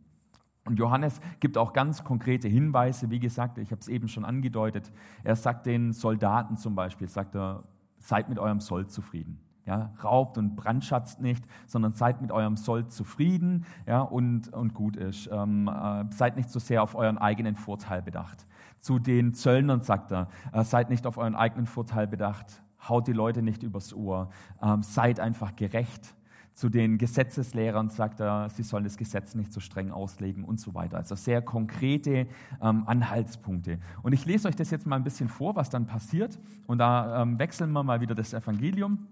Und 0.65 0.77
Johannes 0.77 1.21
gibt 1.39 1.57
auch 1.57 1.71
ganz 1.71 2.03
konkrete 2.03 2.49
Hinweise. 2.49 3.11
Wie 3.11 3.21
gesagt, 3.21 3.59
ich 3.59 3.71
habe 3.71 3.79
es 3.79 3.87
eben 3.87 4.09
schon 4.09 4.25
angedeutet. 4.25 4.91
Er 5.23 5.37
sagt 5.37 5.67
den 5.67 5.93
Soldaten 5.93 6.57
zum 6.57 6.75
Beispiel, 6.75 7.07
sagt 7.07 7.35
er, 7.37 7.63
seid 7.99 8.29
mit 8.29 8.39
eurem 8.39 8.59
Soll 8.59 8.87
zufrieden. 8.87 9.39
Ja, 9.65 9.93
raubt 10.03 10.39
und 10.39 10.55
brandschatzt 10.55 11.21
nicht, 11.21 11.45
sondern 11.67 11.93
seid 11.93 12.21
mit 12.21 12.31
eurem 12.31 12.57
Soll 12.57 12.87
zufrieden 12.87 13.65
ja, 13.85 14.01
und, 14.01 14.51
und 14.51 14.73
gut 14.73 14.95
ist. 14.95 15.29
Ähm, 15.31 15.67
äh, 15.67 16.05
seid 16.11 16.37
nicht 16.37 16.49
so 16.49 16.57
sehr 16.57 16.81
auf 16.81 16.95
euren 16.95 17.19
eigenen 17.19 17.55
Vorteil 17.55 18.01
bedacht. 18.01 18.47
Zu 18.79 18.97
den 18.97 19.35
Zöllnern 19.35 19.81
sagt 19.81 20.11
er, 20.11 20.27
äh, 20.53 20.63
seid 20.63 20.89
nicht 20.89 21.05
auf 21.05 21.17
euren 21.17 21.35
eigenen 21.35 21.67
Vorteil 21.67 22.07
bedacht, 22.07 22.63
haut 22.87 23.07
die 23.07 23.13
Leute 23.13 23.43
nicht 23.43 23.61
übers 23.61 23.93
Ohr, 23.93 24.31
ähm, 24.63 24.81
seid 24.81 25.19
einfach 25.19 25.55
gerecht. 25.55 26.15
Zu 26.59 26.67
den 26.67 26.97
Gesetzeslehrern 26.97 27.89
sagt 27.89 28.19
er, 28.19 28.49
sie 28.49 28.63
sollen 28.63 28.83
das 28.83 28.97
Gesetz 28.97 29.33
nicht 29.33 29.53
so 29.53 29.61
streng 29.61 29.91
auslegen 29.91 30.43
und 30.43 30.59
so 30.59 30.73
weiter. 30.73 30.97
Also 30.97 31.15
sehr 31.15 31.41
konkrete 31.41 32.27
ähm, 32.61 32.83
Anhaltspunkte. 32.85 33.79
Und 34.03 34.11
ich 34.11 34.25
lese 34.25 34.49
euch 34.49 34.57
das 34.57 34.69
jetzt 34.69 34.85
mal 34.85 34.97
ein 34.97 35.05
bisschen 35.05 35.29
vor, 35.29 35.55
was 35.55 35.69
dann 35.69 35.85
passiert. 35.85 36.37
Und 36.67 36.79
da 36.79 37.21
ähm, 37.21 37.39
wechseln 37.39 37.71
wir 37.71 37.81
mal 37.83 38.01
wieder 38.01 38.13
das 38.13 38.33
Evangelium. 38.33 39.07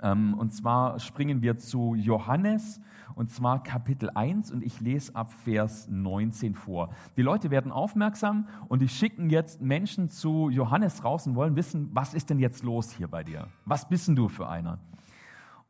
Ähm, 0.00 0.32
und 0.32 0.54
zwar 0.54 0.98
springen 0.98 1.42
wir 1.42 1.58
zu 1.58 1.94
Johannes 1.94 2.80
und 3.16 3.28
zwar 3.28 3.62
Kapitel 3.62 4.08
1 4.08 4.50
und 4.50 4.64
ich 4.64 4.80
lese 4.80 5.14
ab 5.14 5.30
Vers 5.30 5.88
19 5.90 6.54
vor. 6.54 6.88
Die 7.18 7.22
Leute 7.22 7.50
werden 7.50 7.70
aufmerksam 7.70 8.48
und 8.68 8.80
die 8.80 8.88
schicken 8.88 9.28
jetzt 9.28 9.60
Menschen 9.60 10.08
zu 10.08 10.48
Johannes 10.48 11.04
raus 11.04 11.26
und 11.26 11.34
wollen 11.34 11.54
wissen, 11.54 11.90
was 11.92 12.14
ist 12.14 12.30
denn 12.30 12.38
jetzt 12.38 12.62
los 12.62 12.90
hier 12.92 13.08
bei 13.08 13.24
dir? 13.24 13.48
Was 13.66 13.86
bist 13.86 14.08
denn 14.08 14.16
du 14.16 14.30
für 14.30 14.48
einer? 14.48 14.78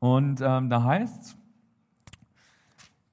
Und 0.02 0.40
ähm, 0.40 0.68
da 0.68 0.82
heißt 0.82 1.38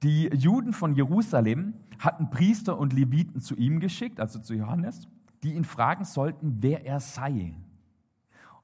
die 0.02 0.26
Juden 0.34 0.72
von 0.72 0.96
Jerusalem 0.96 1.74
hatten 2.00 2.30
Priester 2.30 2.76
und 2.76 2.92
Leviten 2.92 3.40
zu 3.40 3.54
ihm 3.54 3.78
geschickt, 3.78 4.18
also 4.18 4.40
zu 4.40 4.54
Johannes, 4.54 5.06
die 5.44 5.54
ihn 5.54 5.62
fragen 5.62 6.04
sollten, 6.04 6.56
wer 6.62 6.84
er 6.84 6.98
sei. 6.98 7.54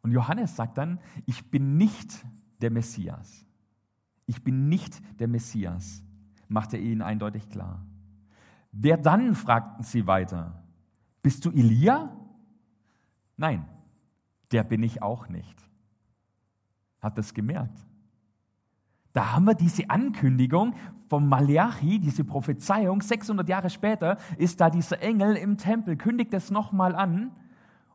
Und 0.02 0.10
Johannes 0.10 0.56
sagt 0.56 0.76
dann, 0.76 0.98
ich 1.24 1.52
bin 1.52 1.76
nicht 1.76 2.26
der 2.60 2.72
Messias. 2.72 3.46
Ich 4.26 4.42
bin 4.42 4.68
nicht 4.68 5.00
der 5.20 5.28
Messias, 5.28 6.02
macht 6.48 6.72
er 6.72 6.80
ihnen 6.80 7.02
eindeutig 7.02 7.48
klar. 7.48 7.86
Wer 8.72 8.96
dann, 8.96 9.36
fragten 9.36 9.84
sie 9.84 10.08
weiter, 10.08 10.64
bist 11.22 11.44
du 11.44 11.52
Elia? 11.52 12.10
Nein, 13.36 13.68
der 14.50 14.64
bin 14.64 14.82
ich 14.82 15.00
auch 15.00 15.28
nicht. 15.28 15.64
Hat 17.00 17.16
das 17.18 17.32
gemerkt? 17.32 17.86
Da 19.16 19.32
haben 19.32 19.46
wir 19.46 19.54
diese 19.54 19.88
Ankündigung 19.88 20.74
vom 21.08 21.26
Malachi, 21.26 21.98
diese 21.98 22.22
Prophezeiung. 22.22 23.00
600 23.00 23.48
Jahre 23.48 23.70
später 23.70 24.18
ist 24.36 24.60
da 24.60 24.68
dieser 24.68 25.00
Engel 25.00 25.36
im 25.36 25.56
Tempel, 25.56 25.96
kündigt 25.96 26.34
es 26.34 26.50
nochmal 26.50 26.94
an. 26.94 27.30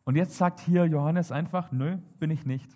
Und 0.03 0.15
jetzt 0.15 0.35
sagt 0.35 0.59
hier 0.61 0.87
Johannes 0.87 1.31
einfach, 1.31 1.71
nö, 1.71 1.99
bin 2.17 2.31
ich 2.31 2.47
nicht. 2.47 2.75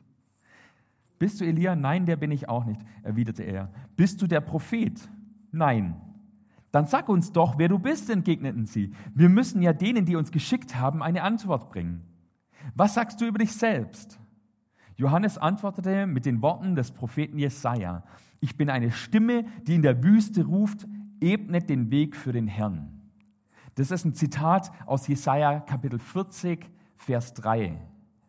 Bist 1.18 1.42
du 1.42 1.46
Elia? 1.46 1.76
Nein, 1.76 2.06
der 2.06 2.18
bin 2.18 2.30
ich 2.30 2.48
auch 2.48 2.66
nicht, 2.66 2.80
erwiderte 3.02 3.42
er. 3.42 3.72
Bist 3.96 4.22
du 4.22 4.28
der 4.28 4.42
Prophet? 4.42 5.10
Nein. 5.52 5.96
Dann 6.72 6.86
sag 6.86 7.10
uns 7.10 7.32
doch, 7.32 7.58
wer 7.58 7.68
du 7.68 7.80
bist, 7.80 8.12
entgegneten 8.12 8.68
sie. 8.68 8.94
Wir 9.16 9.30
müssen 9.30 9.64
ja 9.64 9.74
denen, 9.74 10.06
die 10.06 10.18
uns 10.18 10.32
geschickt 10.32 10.76
haben, 10.76 11.02
eine 11.02 11.24
Antwort 11.24 11.72
bringen. 11.72 12.04
Was 12.76 12.94
sagst 12.94 13.20
du 13.20 13.26
über 13.26 13.40
dich 13.40 13.54
selbst? 13.54 14.20
Johannes 14.98 15.40
antwortete 15.40 16.06
mit 16.06 16.28
den 16.28 16.44
Worten 16.44 16.76
des 16.76 16.92
Propheten 16.92 17.40
Jesaja. 17.40 18.04
Ich 18.46 18.58
bin 18.58 18.70
eine 18.70 18.92
Stimme, 18.92 19.44
die 19.66 19.74
in 19.74 19.82
der 19.82 20.04
Wüste 20.04 20.46
ruft, 20.46 20.86
ebnet 21.20 21.68
den 21.68 21.90
Weg 21.90 22.16
für 22.16 22.32
den 22.32 22.48
Herrn. 22.48 23.02
Das 23.74 23.90
ist 23.90 24.06
ein 24.06 24.14
Zitat 24.14 24.72
aus 24.86 25.08
Jesaja 25.08 25.62
Kapitel 25.62 25.98
40, 25.98 26.70
Vers 26.96 27.34
3. 27.34 27.76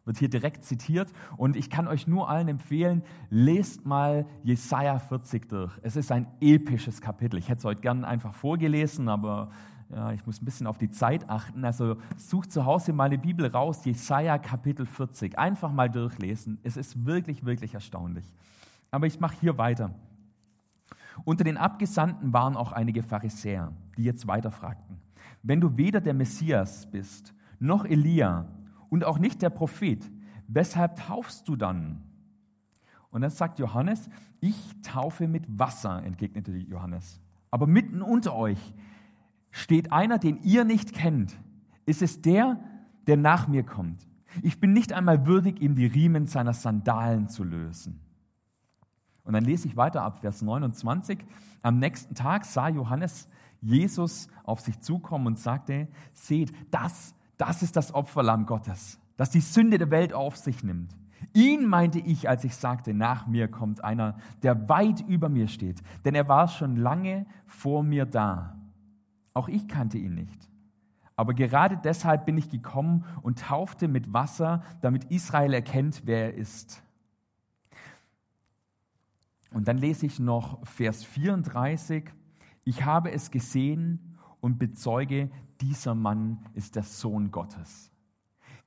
Wird 0.07 0.17
hier 0.17 0.31
direkt 0.31 0.65
zitiert 0.65 1.13
und 1.37 1.55
ich 1.55 1.69
kann 1.69 1.87
euch 1.87 2.07
nur 2.07 2.31
allen 2.31 2.49
empfehlen, 2.49 3.03
lest 3.29 3.85
mal 3.85 4.25
Jesaja 4.43 4.99
40 4.99 5.51
durch. 5.51 5.79
Es 5.83 5.97
ist 5.97 6.11
ein 6.11 6.29
episches 6.41 7.03
Kapitel. 7.03 7.37
Ich 7.37 7.51
hätte 7.51 7.59
es 7.59 7.65
heute 7.67 7.83
gern 7.83 8.03
einfach 8.03 8.33
vorgelesen, 8.33 9.11
aber 9.11 9.51
ja, 9.91 10.13
ich 10.13 10.25
muss 10.25 10.41
ein 10.41 10.47
bisschen 10.47 10.67
auf 10.67 10.79
die 10.79 10.91
Zeit 10.91 11.29
achten. 11.29 11.63
Also 11.63 11.99
sucht 12.17 12.51
zu 12.51 12.65
Hause 12.65 12.95
mal 12.95 13.05
eine 13.05 13.19
Bibel 13.19 13.47
raus, 13.49 13.85
Jesaja 13.85 14.39
Kapitel 14.39 14.87
40. 14.87 15.39
Einfach 15.39 15.73
mal 15.73 15.91
durchlesen. 15.91 16.59
Es 16.63 16.79
ist 16.79 17.05
wirklich, 17.05 17.45
wirklich 17.45 17.75
erstaunlich. 17.75 18.25
Aber 18.97 19.07
ich 19.07 19.21
mache 19.21 19.37
hier 19.38 19.59
weiter. 19.59 19.91
Unter 21.26 21.45
den 21.45 21.59
Abgesandten 21.59 22.33
waren 22.33 22.57
auch 22.57 22.73
einige 22.73 23.03
Pharisäer, 23.03 23.71
die 23.99 24.05
jetzt 24.05 24.26
weiter 24.26 24.50
fragten. 24.50 24.97
Wenn 25.43 25.61
du 25.61 25.76
weder 25.76 26.00
der 26.00 26.15
Messias 26.15 26.91
bist, 26.91 27.35
noch 27.59 27.85
Elia 27.85 28.47
und 28.88 29.05
auch 29.05 29.19
nicht 29.19 29.43
der 29.43 29.50
Prophet, 29.50 30.11
weshalb 30.49 30.97
taufst 30.97 31.47
du 31.47 31.57
dann? 31.57 32.05
Und 33.11 33.21
dann 33.21 33.29
sagt 33.29 33.59
Johannes, 33.59 34.09
ich 34.41 34.57
taufe 34.81 35.29
mit 35.29 35.45
Wasser, 35.59 36.03
entgegnete 36.03 36.57
Johannes. 36.57 37.21
Aber 37.50 37.67
mitten 37.67 38.00
unter 38.00 38.35
euch 38.35 38.73
steht 39.50 39.93
einer, 39.93 40.17
den 40.17 40.38
ihr 40.43 40.65
nicht 40.65 40.95
kennt. 40.95 41.37
Ist 41.85 42.00
es 42.00 42.23
der, 42.23 42.59
der 43.07 43.19
nach 43.19 43.47
mir 43.47 43.62
kommt? 43.62 44.09
Ich 44.41 44.59
bin 44.59 44.73
nicht 44.73 44.95
einmal 44.95 45.26
würdig, 45.26 45.61
ihm 45.61 45.75
die 45.75 45.85
Riemen 45.85 46.26
seiner 46.26 46.55
Sandalen 46.55 47.29
zu 47.29 47.45
lösen. 47.45 48.00
Und 49.26 49.33
dann 49.33 49.45
lese 49.45 49.68
ich 49.68 49.76
weiter 49.76 50.02
ab 50.02 50.21
Vers 50.21 50.40
29. 50.40 51.18
Am 51.62 51.78
nächsten 51.78 52.14
Tag 52.14 52.45
sah 52.45 52.68
Johannes 52.68 53.28
Jesus 53.61 54.28
auf 54.45 54.61
sich 54.61 54.80
zukommen 54.80 55.26
und 55.26 55.38
sagte, 55.38 55.88
seht, 56.12 56.52
das, 56.71 57.14
das 57.37 57.62
ist 57.62 57.76
das 57.76 57.92
Opferlamm 57.92 58.47
Gottes, 58.47 59.00
das 59.16 59.30
die 59.30 59.40
Sünde 59.40 59.78
der 59.78 59.90
Welt 59.90 60.12
auf 60.12 60.37
sich 60.37 60.62
nimmt. 60.62 60.97
Ihn 61.33 61.66
meinte 61.66 61.99
ich, 61.99 62.28
als 62.28 62.45
ich 62.45 62.54
sagte, 62.54 62.95
nach 62.95 63.26
mir 63.26 63.49
kommt 63.49 63.83
einer, 63.83 64.16
der 64.42 64.68
weit 64.68 65.00
über 65.00 65.28
mir 65.28 65.49
steht, 65.49 65.83
denn 66.04 66.14
er 66.14 66.28
war 66.28 66.49
schon 66.49 66.76
lange 66.76 67.26
vor 67.47 67.83
mir 67.83 68.06
da. 68.06 68.56
Auch 69.35 69.49
ich 69.49 69.66
kannte 69.66 69.99
ihn 69.99 70.14
nicht. 70.14 70.49
Aber 71.16 71.35
gerade 71.35 71.78
deshalb 71.83 72.26
bin 72.26 72.37
ich 72.37 72.50
gekommen 72.50 73.04
und 73.23 73.40
taufte 73.40 73.88
mit 73.88 74.12
Wasser, 74.12 74.62
damit 74.83 75.04
Israel 75.04 75.54
erkennt, 75.54 76.02
wer 76.04 76.33
er 76.33 76.35
ist. 76.35 76.83
Und 79.57 79.69
dann 79.69 79.79
lese 79.79 80.05
ich 80.05 80.21
noch 80.21 80.63
Vers 80.67 81.03
34. 81.03 82.13
Ich 82.65 82.85
habe 82.85 83.11
es 83.11 83.31
gesehen 83.31 84.19
und 84.43 84.59
bezeuge, 84.59 85.31
dieser 85.63 85.95
Mann 85.95 86.45
ist 86.53 86.77
der 86.77 86.83
Sohn 86.83 87.31
Gottes. 87.31 87.91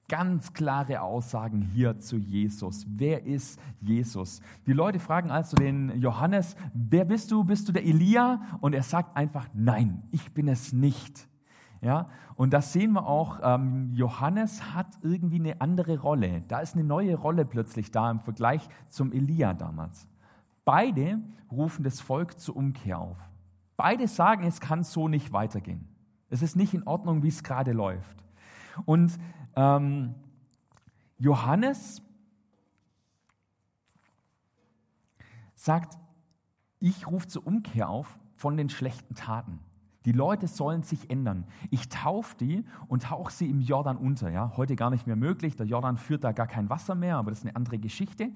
Ganz 0.07 0.51
klare 0.51 1.01
Aussagen 1.01 1.61
hier 1.61 1.99
zu 1.99 2.17
Jesus. 2.17 2.87
Wer 2.89 3.23
ist 3.27 3.59
Jesus? 3.79 4.41
Die 4.65 4.73
Leute 4.73 4.97
fragen 4.97 5.29
also 5.29 5.55
den 5.55 6.01
Johannes, 6.01 6.55
wer 6.73 7.05
bist 7.05 7.29
du? 7.29 7.43
Bist 7.43 7.67
du 7.67 7.71
der 7.71 7.85
Elia? 7.85 8.57
Und 8.59 8.73
er 8.73 8.81
sagt 8.81 9.15
einfach, 9.15 9.47
nein, 9.53 10.01
ich 10.09 10.33
bin 10.33 10.47
es 10.47 10.73
nicht. 10.73 11.29
Ja, 11.81 12.09
und 12.33 12.51
das 12.51 12.73
sehen 12.73 12.93
wir 12.93 13.05
auch, 13.05 13.41
ähm, 13.43 13.93
Johannes 13.93 14.73
hat 14.73 14.97
irgendwie 15.03 15.39
eine 15.39 15.61
andere 15.61 15.99
Rolle. 15.99 16.41
Da 16.47 16.61
ist 16.61 16.73
eine 16.73 16.83
neue 16.83 17.13
Rolle 17.13 17.45
plötzlich 17.45 17.91
da 17.91 18.09
im 18.09 18.21
Vergleich 18.21 18.67
zum 18.89 19.11
Elia 19.11 19.53
damals. 19.53 20.07
Beide 20.69 21.19
rufen 21.51 21.83
das 21.83 21.99
Volk 21.99 22.39
zur 22.39 22.55
Umkehr 22.55 22.99
auf. 22.99 23.17
Beide 23.75 24.07
sagen, 24.07 24.43
es 24.43 24.61
kann 24.61 24.83
so 24.83 25.07
nicht 25.07 25.33
weitergehen. 25.33 25.87
Es 26.29 26.43
ist 26.43 26.55
nicht 26.55 26.75
in 26.75 26.83
Ordnung, 26.83 27.23
wie 27.23 27.27
es 27.27 27.41
gerade 27.41 27.71
läuft. 27.71 28.23
Und 28.85 29.17
ähm, 29.55 30.13
Johannes 31.17 32.03
sagt, 35.55 35.97
ich 36.79 37.07
rufe 37.07 37.27
zur 37.27 37.47
Umkehr 37.47 37.89
auf 37.89 38.19
von 38.35 38.55
den 38.55 38.69
schlechten 38.69 39.15
Taten. 39.15 39.61
Die 40.05 40.11
Leute 40.11 40.47
sollen 40.47 40.83
sich 40.83 41.09
ändern. 41.09 41.45
Ich 41.71 41.89
taufe 41.89 42.37
die 42.37 42.63
und 42.87 43.03
tauche 43.03 43.33
sie 43.33 43.49
im 43.49 43.59
Jordan 43.59 43.97
unter. 43.97 44.29
Ja? 44.29 44.53
Heute 44.55 44.75
gar 44.75 44.91
nicht 44.91 45.07
mehr 45.07 45.15
möglich. 45.15 45.55
Der 45.55 45.65
Jordan 45.65 45.97
führt 45.97 46.23
da 46.23 46.31
gar 46.31 46.47
kein 46.47 46.69
Wasser 46.69 46.93
mehr, 46.93 47.17
aber 47.17 47.31
das 47.31 47.39
ist 47.39 47.45
eine 47.45 47.55
andere 47.55 47.79
Geschichte. 47.79 48.29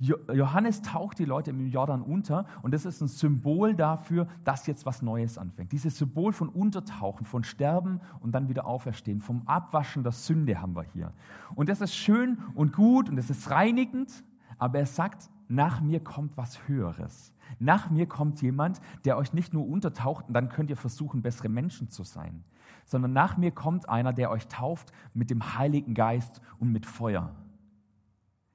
Johannes 0.00 0.80
taucht 0.80 1.18
die 1.18 1.26
Leute 1.26 1.50
im 1.50 1.66
Jordan 1.66 2.00
unter 2.00 2.46
und 2.62 2.72
das 2.72 2.86
ist 2.86 3.02
ein 3.02 3.08
Symbol 3.08 3.74
dafür, 3.74 4.26
dass 4.44 4.66
jetzt 4.66 4.86
was 4.86 5.02
Neues 5.02 5.36
anfängt. 5.36 5.72
Dieses 5.72 5.98
Symbol 5.98 6.32
von 6.32 6.48
Untertauchen, 6.48 7.26
von 7.26 7.44
Sterben 7.44 8.00
und 8.20 8.32
dann 8.32 8.48
wieder 8.48 8.66
Auferstehen, 8.66 9.20
vom 9.20 9.42
Abwaschen 9.46 10.02
der 10.02 10.12
Sünde 10.12 10.60
haben 10.60 10.74
wir 10.74 10.84
hier. 10.84 11.12
Und 11.54 11.68
das 11.68 11.82
ist 11.82 11.94
schön 11.94 12.38
und 12.54 12.72
gut 12.72 13.10
und 13.10 13.16
das 13.16 13.28
ist 13.28 13.50
reinigend, 13.50 14.24
aber 14.56 14.78
er 14.78 14.86
sagt, 14.86 15.28
nach 15.48 15.82
mir 15.82 16.00
kommt 16.00 16.36
was 16.38 16.66
Höheres. 16.66 17.34
Nach 17.58 17.90
mir 17.90 18.06
kommt 18.06 18.40
jemand, 18.40 18.80
der 19.04 19.18
euch 19.18 19.34
nicht 19.34 19.52
nur 19.52 19.68
untertaucht 19.68 20.28
und 20.28 20.34
dann 20.34 20.48
könnt 20.48 20.70
ihr 20.70 20.76
versuchen, 20.76 21.20
bessere 21.20 21.50
Menschen 21.50 21.90
zu 21.90 22.04
sein, 22.04 22.42
sondern 22.86 23.12
nach 23.12 23.36
mir 23.36 23.50
kommt 23.50 23.88
einer, 23.88 24.14
der 24.14 24.30
euch 24.30 24.48
tauft 24.48 24.92
mit 25.12 25.28
dem 25.28 25.58
Heiligen 25.58 25.92
Geist 25.92 26.40
und 26.58 26.72
mit 26.72 26.86
Feuer. 26.86 27.34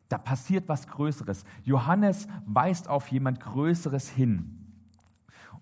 Da 0.10 0.18
passiert 0.18 0.70
was 0.70 0.88
Größeres. 0.88 1.44
Johannes 1.64 2.28
weist 2.46 2.88
auf 2.88 3.08
jemand 3.08 3.40
Größeres 3.40 4.10
hin. 4.10 4.66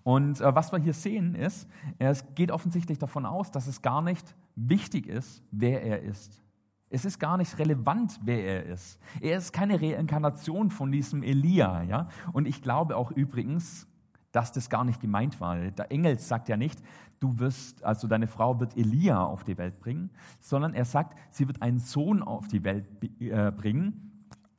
Und 0.02 0.40
äh, 0.40 0.54
was 0.54 0.70
wir 0.70 0.78
hier 0.78 0.92
sehen 0.92 1.34
ist, 1.34 1.66
es 1.98 2.24
geht 2.34 2.50
offensichtlich 2.50 2.98
davon 2.98 3.24
aus, 3.24 3.50
dass 3.50 3.66
es 3.66 3.82
gar 3.82 4.02
nicht 4.02 4.34
wichtig 4.54 5.06
ist, 5.06 5.42
wer 5.50 5.82
er 5.82 6.02
ist. 6.02 6.42
Es 6.90 7.04
ist 7.04 7.18
gar 7.18 7.38
nicht 7.38 7.58
relevant, 7.58 8.20
wer 8.22 8.44
er 8.44 8.66
ist. 8.66 9.00
Er 9.20 9.38
ist 9.38 9.52
keine 9.52 9.80
Reinkarnation 9.80 10.70
von 10.70 10.92
diesem 10.92 11.22
Elia. 11.22 11.82
Ja? 11.82 12.08
Und 12.32 12.46
ich 12.46 12.62
glaube 12.62 12.96
auch 12.96 13.10
übrigens, 13.10 13.88
dass 14.30 14.52
das 14.52 14.68
gar 14.68 14.84
nicht 14.84 15.00
gemeint 15.00 15.40
war. 15.40 15.56
Der 15.56 15.90
Engel 15.90 16.18
sagt 16.18 16.48
ja 16.48 16.56
nicht, 16.56 16.80
du 17.18 17.38
wirst, 17.38 17.82
also 17.82 18.06
deine 18.06 18.26
Frau 18.26 18.60
wird 18.60 18.76
Elia 18.76 19.24
auf 19.24 19.42
die 19.44 19.56
Welt 19.56 19.80
bringen, 19.80 20.10
sondern 20.40 20.74
er 20.74 20.84
sagt, 20.84 21.18
sie 21.30 21.48
wird 21.48 21.62
einen 21.62 21.78
Sohn 21.78 22.22
auf 22.22 22.46
die 22.48 22.62
Welt 22.62 22.86
äh, 23.20 23.50
bringen, 23.50 24.13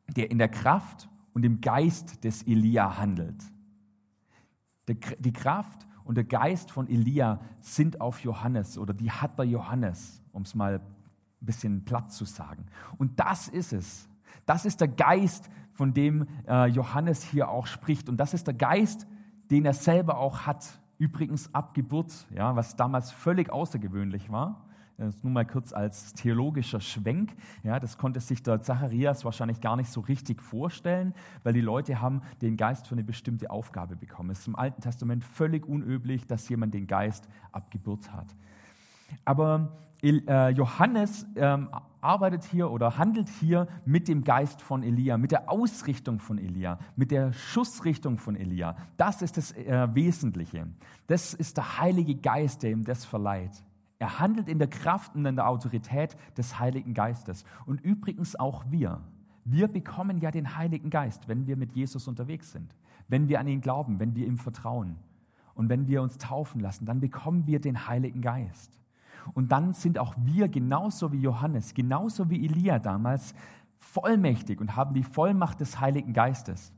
der 0.08 0.32
in 0.32 0.38
der 0.38 0.50
Kraft 0.50 1.10
und 1.34 1.44
im 1.44 1.62
Geist 1.62 2.24
des 2.24 2.44
Elia 2.44 2.98
handelt. 2.98 3.44
Die 4.88 5.34
Kraft 5.34 5.88
und 6.04 6.16
der 6.16 6.24
Geist 6.24 6.72
von 6.72 6.88
Elia 6.88 7.40
sind 7.60 8.00
auf 8.00 8.20
Johannes 8.20 8.78
oder 8.78 8.94
die 8.94 9.12
hat 9.12 9.38
der 9.40 9.46
Johannes, 9.46 10.22
um 10.32 10.44
es 10.44 10.54
mal 10.54 10.76
ein 10.76 11.46
bisschen 11.46 11.84
platt 11.86 12.12
zu 12.12 12.26
sagen. 12.26 12.66
Und 12.98 13.20
das 13.20 13.48
ist 13.48 13.74
es. 13.74 14.08
Das 14.46 14.66
ist 14.66 14.80
der 14.82 14.88
Geist, 14.88 15.50
von 15.76 15.94
dem 15.94 16.28
äh, 16.48 16.68
Johannes 16.68 17.24
hier 17.24 17.50
auch 17.50 17.68
spricht. 17.68 18.10
Und 18.10 18.18
das 18.18 18.34
ist 18.34 18.48
der 18.48 18.54
Geist, 18.54 19.06
den 19.52 19.66
er 19.66 19.74
selber 19.74 20.18
auch 20.18 20.42
hat. 20.42 20.66
Übrigens 20.98 21.54
ab 21.54 21.74
Geburt, 21.74 22.26
ja, 22.34 22.56
was 22.56 22.76
damals 22.76 23.12
völlig 23.12 23.52
außergewöhnlich 23.52 24.32
war. 24.32 24.65
Das 24.98 25.22
nur 25.24 25.34
mal 25.34 25.46
kurz 25.46 25.74
als 25.74 26.14
theologischer 26.14 26.80
Schwenk. 26.80 27.36
Ja, 27.64 27.80
das 27.80 27.98
konnte 27.98 28.22
sich 28.22 28.42
der 28.44 28.62
Zacharias 28.62 29.26
wahrscheinlich 29.26 29.60
gar 29.60 29.76
nicht 29.76 29.90
so 29.90 30.00
richtig 30.00 30.42
vorstellen, 30.42 31.14
weil 31.44 31.52
die 31.52 31.62
Leute 31.62 32.00
haben 32.02 32.22
den 32.42 32.56
Geist 32.56 32.88
für 32.88 32.96
eine 32.96 33.04
bestimmte 33.04 33.50
Aufgabe 33.50 33.98
bekommen. 33.98 34.30
Es 34.30 34.40
ist 34.40 34.48
im 34.48 34.56
Alten 34.56 34.82
Testament 34.82 35.26
völlig 35.26 35.68
unüblich, 35.68 36.28
dass 36.28 36.48
jemand 36.48 36.74
den 36.74 36.88
Geist 36.88 37.28
ab 37.52 37.72
Geburt 37.72 38.14
hat. 38.14 38.28
Aber 39.26 39.78
äh, 40.02 40.50
Johannes 40.52 41.26
ähm, 41.36 41.70
arbeitet 42.00 42.46
hier 42.46 42.72
oder 42.72 42.98
handelt 42.98 43.28
hier 43.28 43.68
mit 43.86 44.08
dem 44.08 44.24
Geist 44.24 44.62
von 44.62 44.82
Elia, 44.82 45.18
mit 45.18 45.32
der 45.32 45.50
Ausrichtung 45.50 46.20
von 46.20 46.38
Elia, 46.38 46.80
mit 46.96 47.12
der 47.12 47.34
Schussrichtung 47.34 48.18
von 48.18 48.36
Elia. 48.36 48.78
Das 48.96 49.22
ist 49.22 49.36
das 49.36 49.52
äh, 49.52 49.88
Wesentliche. 49.94 50.68
Das 51.08 51.34
ist 51.34 51.58
der 51.58 51.80
Heilige 51.80 52.16
Geist, 52.16 52.64
der 52.64 52.72
ihm 52.72 52.86
das 52.86 53.04
verleiht. 53.04 53.64
Er 54.00 54.20
handelt 54.20 54.50
in 54.50 54.60
der 54.60 54.68
Kraft 54.68 55.16
und 55.16 55.26
in 55.26 55.36
der 55.36 55.48
Autorität 55.48 56.18
des 56.38 56.60
Heiligen 56.60 56.94
Geistes. 56.94 57.46
Und 57.66 57.82
übrigens 57.82 58.36
auch 58.36 58.66
wir. 58.70 59.02
Wir 59.46 59.68
bekommen 59.68 60.20
ja 60.20 60.32
den 60.32 60.58
Heiligen 60.58 60.90
Geist, 60.90 61.28
wenn 61.28 61.48
wir 61.48 61.56
mit 61.56 61.74
Jesus 61.74 62.08
unterwegs 62.08 62.52
sind, 62.52 62.76
wenn 63.08 63.30
wir 63.30 63.40
an 63.40 63.48
ihn 63.48 63.62
glauben, 63.62 64.00
wenn 64.00 64.16
wir 64.16 64.26
ihm 64.26 64.38
vertrauen 64.38 64.98
und 65.54 65.70
wenn 65.70 65.88
wir 65.88 66.02
uns 66.02 66.18
taufen 66.18 66.60
lassen, 66.60 66.86
dann 66.86 67.00
bekommen 67.00 67.46
wir 67.48 67.62
den 67.62 67.88
Heiligen 67.88 68.22
Geist. 68.22 68.80
Und 69.34 69.52
dann 69.52 69.74
sind 69.74 69.98
auch 69.98 70.16
wir 70.18 70.48
genauso 70.50 71.12
wie 71.12 71.22
Johannes, 71.22 71.74
genauso 71.74 72.30
wie 72.30 72.46
Elia 72.46 72.80
damals, 72.80 73.34
vollmächtig 73.78 74.60
und 74.60 74.76
haben 74.76 74.94
die 74.94 75.04
Vollmacht 75.04 75.60
des 75.60 75.80
Heiligen 75.80 76.14
Geistes. 76.14 76.74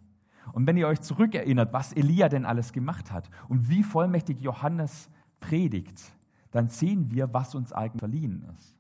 Und 0.53 0.67
wenn 0.67 0.77
ihr 0.77 0.87
euch 0.87 1.01
zurückerinnert, 1.01 1.73
was 1.73 1.93
Elia 1.93 2.29
denn 2.29 2.45
alles 2.45 2.71
gemacht 2.71 3.11
hat 3.11 3.29
und 3.49 3.69
wie 3.69 3.83
vollmächtig 3.83 4.39
Johannes 4.41 5.09
predigt, 5.39 6.13
dann 6.57 6.69
sehen 6.69 7.11
wir, 7.11 7.31
was 7.35 7.53
uns 7.53 7.71
eigentlich 7.71 7.99
verliehen 7.99 8.43
ist, 8.57 8.75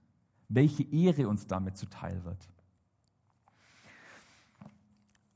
welche 0.49 0.81
Ehre 0.81 1.27
uns 1.29 1.45
damit 1.45 1.77
zuteil 1.77 2.23
wird. 2.23 2.49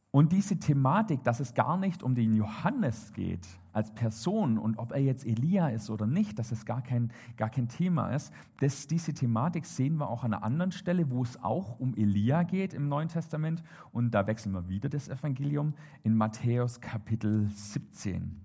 Und 0.09 0.31
diese 0.31 0.57
Thematik, 0.57 1.23
dass 1.23 1.39
es 1.39 1.53
gar 1.53 1.77
nicht 1.77 2.01
um 2.01 2.15
den 2.15 2.35
Johannes 2.35 3.13
geht 3.13 3.47
als 3.73 3.93
Person 3.93 4.57
und 4.57 4.79
ob 4.79 4.91
er 4.91 4.97
jetzt 4.97 5.23
Elia 5.23 5.69
ist 5.69 5.91
oder 5.91 6.07
nicht, 6.07 6.39
dass 6.39 6.51
es 6.51 6.65
gar 6.65 6.81
kein, 6.81 7.13
gar 7.37 7.51
kein 7.51 7.69
Thema 7.69 8.09
ist, 8.09 8.33
das, 8.59 8.87
diese 8.87 9.13
Thematik 9.13 9.67
sehen 9.67 9.97
wir 9.97 10.09
auch 10.09 10.23
an 10.23 10.33
einer 10.33 10.43
anderen 10.43 10.71
Stelle, 10.71 11.11
wo 11.11 11.21
es 11.21 11.41
auch 11.43 11.79
um 11.79 11.93
Elia 11.95 12.41
geht 12.41 12.73
im 12.73 12.89
Neuen 12.89 13.07
Testament. 13.07 13.61
Und 13.91 14.15
da 14.15 14.25
wechseln 14.25 14.53
wir 14.53 14.67
wieder 14.67 14.89
das 14.89 15.09
Evangelium 15.09 15.75
in 16.01 16.15
Matthäus 16.15 16.81
Kapitel 16.81 17.47
17. 17.49 18.41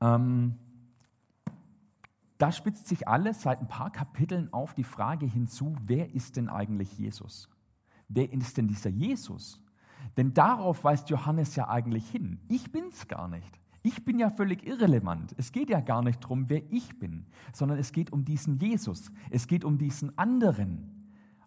Ähm, 0.00 0.54
da 2.42 2.50
spitzt 2.50 2.88
sich 2.88 3.06
alles 3.06 3.42
seit 3.42 3.60
ein 3.60 3.68
paar 3.68 3.92
Kapiteln 3.92 4.52
auf 4.52 4.74
die 4.74 4.82
Frage 4.82 5.26
hinzu, 5.26 5.76
wer 5.80 6.12
ist 6.12 6.36
denn 6.36 6.48
eigentlich 6.48 6.98
Jesus? 6.98 7.48
Wer 8.08 8.32
ist 8.32 8.56
denn 8.56 8.66
dieser 8.66 8.90
Jesus? 8.90 9.60
Denn 10.16 10.34
darauf 10.34 10.82
weist 10.82 11.08
Johannes 11.08 11.54
ja 11.54 11.68
eigentlich 11.68 12.10
hin. 12.10 12.40
Ich 12.48 12.72
bin's 12.72 13.06
gar 13.06 13.28
nicht. 13.28 13.60
Ich 13.84 14.04
bin 14.04 14.18
ja 14.18 14.28
völlig 14.28 14.66
irrelevant. 14.66 15.36
Es 15.38 15.52
geht 15.52 15.70
ja 15.70 15.80
gar 15.80 16.02
nicht 16.02 16.24
darum, 16.24 16.50
wer 16.50 16.62
ich 16.72 16.98
bin, 16.98 17.26
sondern 17.52 17.78
es 17.78 17.92
geht 17.92 18.12
um 18.12 18.24
diesen 18.24 18.58
Jesus. 18.58 19.12
Es 19.30 19.46
geht 19.46 19.64
um 19.64 19.78
diesen 19.78 20.18
anderen. 20.18 20.91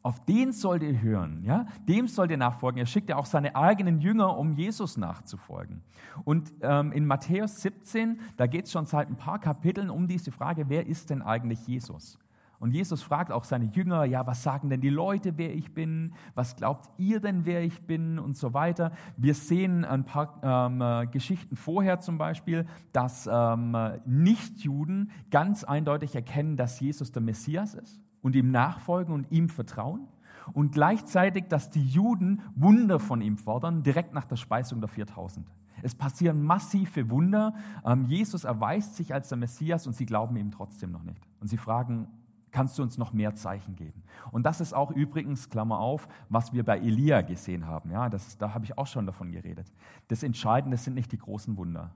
Auf 0.05 0.23
den 0.23 0.51
sollt 0.51 0.83
ihr 0.83 1.01
hören, 1.01 1.41
ja? 1.43 1.65
Dem 1.89 2.07
sollt 2.07 2.29
ihr 2.29 2.37
nachfolgen. 2.37 2.77
Er 2.77 2.85
schickt 2.85 3.09
ja 3.09 3.15
auch 3.15 3.25
seine 3.25 3.55
eigenen 3.55 3.99
Jünger, 3.99 4.37
um 4.37 4.53
Jesus 4.53 4.97
nachzufolgen. 4.97 5.81
Und 6.25 6.53
ähm, 6.61 6.91
in 6.91 7.07
Matthäus 7.07 7.59
17, 7.63 8.19
da 8.37 8.45
geht 8.45 8.65
es 8.65 8.71
schon 8.71 8.85
seit 8.85 9.09
ein 9.09 9.15
paar 9.15 9.39
Kapiteln 9.39 9.89
um 9.89 10.07
diese 10.07 10.31
Frage, 10.31 10.69
wer 10.69 10.85
ist 10.85 11.09
denn 11.09 11.23
eigentlich 11.23 11.65
Jesus? 11.65 12.19
Und 12.59 12.69
Jesus 12.69 13.01
fragt 13.01 13.31
auch 13.31 13.45
seine 13.45 13.65
Jünger, 13.65 14.05
ja, 14.05 14.27
was 14.27 14.43
sagen 14.43 14.69
denn 14.69 14.79
die 14.79 14.91
Leute, 14.91 15.39
wer 15.39 15.55
ich 15.55 15.73
bin? 15.73 16.13
Was 16.35 16.55
glaubt 16.55 16.87
ihr 16.99 17.19
denn, 17.19 17.47
wer 17.47 17.63
ich 17.63 17.87
bin? 17.87 18.19
Und 18.19 18.37
so 18.37 18.53
weiter. 18.53 18.91
Wir 19.17 19.33
sehen 19.33 19.83
ein 19.85 20.05
paar 20.05 20.39
ähm, 20.43 20.81
äh, 20.81 21.07
Geschichten 21.07 21.55
vorher 21.55 21.99
zum 21.99 22.19
Beispiel, 22.19 22.67
dass 22.93 23.27
ähm, 23.31 23.75
Nichtjuden 24.05 25.09
ganz 25.31 25.63
eindeutig 25.63 26.13
erkennen, 26.13 26.57
dass 26.57 26.79
Jesus 26.79 27.11
der 27.11 27.23
Messias 27.23 27.73
ist 27.73 28.05
und 28.25 28.35
ihm 28.35 28.49
nachfolgen 28.49 29.13
und 29.13 29.31
ihm 29.31 29.49
vertrauen. 29.49 30.07
Und 30.51 30.71
gleichzeitig, 30.71 31.45
dass 31.47 31.69
die 31.69 31.85
Juden 31.85 32.41
Wunder 32.55 32.99
von 32.99 33.21
ihm 33.21 33.37
fordern, 33.37 33.83
direkt 33.83 34.15
nach 34.15 34.25
der 34.25 34.35
Speisung 34.35 34.79
der 34.79 34.87
4000. 34.89 35.45
Es 35.83 35.93
passieren 35.93 36.41
massive 36.41 37.11
Wunder. 37.11 37.53
Ähm, 37.85 38.05
Jesus 38.05 38.43
erweist 38.43 38.95
sich 38.95 39.13
als 39.13 39.29
der 39.29 39.37
Messias 39.37 39.85
und 39.85 39.93
sie 39.93 40.07
glauben 40.07 40.37
ihm 40.37 40.49
trotzdem 40.49 40.91
noch 40.91 41.03
nicht. 41.03 41.21
Und 41.39 41.49
sie 41.49 41.57
fragen, 41.57 42.07
kannst 42.49 42.79
du 42.79 42.81
uns 42.81 42.97
noch 42.97 43.13
mehr 43.13 43.35
Zeichen 43.35 43.75
geben? 43.75 44.01
Und 44.31 44.43
das 44.47 44.59
ist 44.59 44.73
auch 44.73 44.89
übrigens, 44.89 45.51
Klammer 45.51 45.77
auf, 45.77 46.07
was 46.27 46.51
wir 46.51 46.65
bei 46.65 46.79
Elia 46.79 47.21
gesehen 47.21 47.67
haben. 47.67 47.91
Ja, 47.91 48.09
das, 48.09 48.39
da 48.39 48.55
habe 48.55 48.65
ich 48.65 48.75
auch 48.75 48.87
schon 48.87 49.05
davon 49.05 49.31
geredet. 49.33 49.71
Das 50.07 50.23
Entscheidende 50.23 50.77
sind 50.77 50.95
nicht 50.95 51.11
die 51.11 51.19
großen 51.19 51.57
Wunder. 51.57 51.91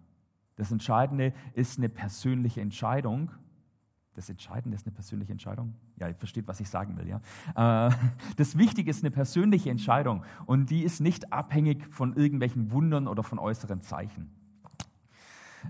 Das 0.58 0.72
Entscheidende 0.72 1.34
ist 1.56 1.80
eine 1.80 1.90
persönliche 1.90 2.62
Entscheidung. 2.62 3.32
Das 4.20 4.30
Entscheidende 4.30 4.76
ist 4.76 4.86
eine 4.86 4.94
persönliche 4.94 5.32
Entscheidung. 5.32 5.76
Ja, 5.96 6.10
ihr 6.10 6.14
versteht, 6.14 6.46
was 6.46 6.60
ich 6.60 6.68
sagen 6.68 6.98
will. 6.98 7.08
Ja? 7.08 7.88
Äh, 7.88 7.96
das 8.36 8.58
Wichtige 8.58 8.90
ist 8.92 9.02
eine 9.02 9.12
persönliche 9.12 9.70
Entscheidung 9.70 10.26
und 10.46 10.70
die 10.70 10.84
ist 10.84 11.00
nicht 11.00 11.32
abhängig 11.32 11.88
von 11.90 12.18
irgendwelchen 12.18 12.70
Wundern 12.74 13.08
oder 13.08 13.24
von 13.24 13.40
äußeren 13.40 13.80
Zeichen. 13.80 14.30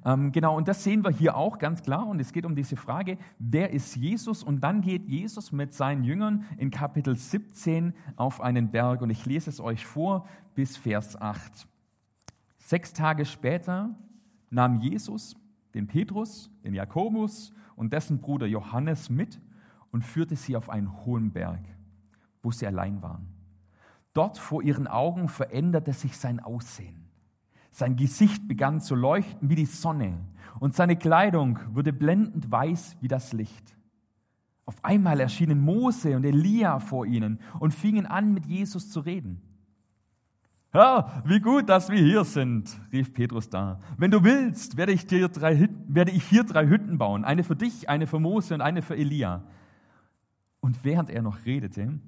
Ähm, 0.03 0.31
genau, 0.31 0.57
und 0.57 0.67
das 0.67 0.83
sehen 0.83 1.03
wir 1.03 1.11
hier 1.11 1.37
auch 1.37 1.59
ganz 1.59 1.83
klar. 1.83 2.07
Und 2.07 2.19
es 2.19 2.33
geht 2.33 2.43
um 2.43 2.55
diese 2.55 2.75
Frage, 2.75 3.19
wer 3.37 3.69
ist 3.69 3.95
Jesus? 3.95 4.41
Und 4.41 4.61
dann 4.61 4.81
geht 4.81 5.05
Jesus 5.07 5.51
mit 5.51 5.75
seinen 5.75 6.03
Jüngern 6.03 6.43
in 6.57 6.71
Kapitel 6.71 7.15
17 7.15 7.93
auf 8.15 8.41
einen 8.41 8.71
Berg. 8.71 9.03
Und 9.03 9.11
ich 9.11 9.27
lese 9.27 9.51
es 9.51 9.59
euch 9.59 9.85
vor 9.85 10.27
bis 10.55 10.75
Vers 10.75 11.21
8. 11.21 11.67
Sechs 12.57 12.93
Tage 12.93 13.25
später 13.25 13.91
nahm 14.49 14.79
Jesus 14.79 15.35
den 15.75 15.85
Petrus, 15.85 16.49
den 16.63 16.73
Jakobus 16.73 17.53
und 17.79 17.93
dessen 17.93 18.19
Bruder 18.19 18.45
Johannes 18.45 19.09
mit 19.09 19.39
und 19.91 20.03
führte 20.03 20.35
sie 20.35 20.57
auf 20.57 20.69
einen 20.69 21.05
hohen 21.05 21.31
Berg, 21.31 21.61
wo 22.43 22.51
sie 22.51 22.67
allein 22.67 23.01
waren. 23.01 23.29
Dort 24.13 24.37
vor 24.37 24.61
ihren 24.61 24.85
Augen 24.85 25.29
veränderte 25.29 25.93
sich 25.93 26.17
sein 26.17 26.41
Aussehen. 26.41 27.05
Sein 27.71 27.95
Gesicht 27.95 28.49
begann 28.49 28.81
zu 28.81 28.95
leuchten 28.95 29.49
wie 29.49 29.55
die 29.55 29.65
Sonne 29.65 30.19
und 30.59 30.75
seine 30.75 30.97
Kleidung 30.97 31.57
wurde 31.73 31.93
blendend 31.93 32.51
weiß 32.51 32.97
wie 32.99 33.07
das 33.07 33.31
Licht. 33.31 33.77
Auf 34.65 34.83
einmal 34.83 35.21
erschienen 35.21 35.61
Mose 35.61 36.17
und 36.17 36.25
Elia 36.25 36.79
vor 36.79 37.05
ihnen 37.05 37.39
und 37.61 37.73
fingen 37.73 38.05
an, 38.05 38.33
mit 38.33 38.45
Jesus 38.45 38.89
zu 38.91 38.99
reden. 38.99 39.41
Ja, 40.71 41.23
wie 41.25 41.39
gut, 41.39 41.67
dass 41.67 41.89
wir 41.89 41.97
hier 41.97 42.23
sind, 42.23 42.69
rief 42.91 43.11
Petrus 43.11 43.49
da. 43.49 43.79
Wenn 43.97 44.11
du 44.11 44.23
willst, 44.23 44.77
werde 44.77 44.91
ich, 44.91 45.07
dir 45.07 45.27
drei, 45.27 45.67
werde 45.87 46.11
ich 46.11 46.23
hier 46.25 46.43
drei 46.43 46.67
Hütten 46.67 46.99
bauen. 46.99 47.25
Eine 47.25 47.43
für 47.43 47.55
dich, 47.55 47.89
eine 47.89 48.05
für 48.05 48.19
Mose 48.19 48.53
und 48.53 48.61
eine 48.61 48.83
für 48.83 48.95
Elia. 48.95 49.43
Und 50.59 50.83
während 50.83 51.09
er 51.09 51.23
noch 51.23 51.43
redete, 51.45 51.99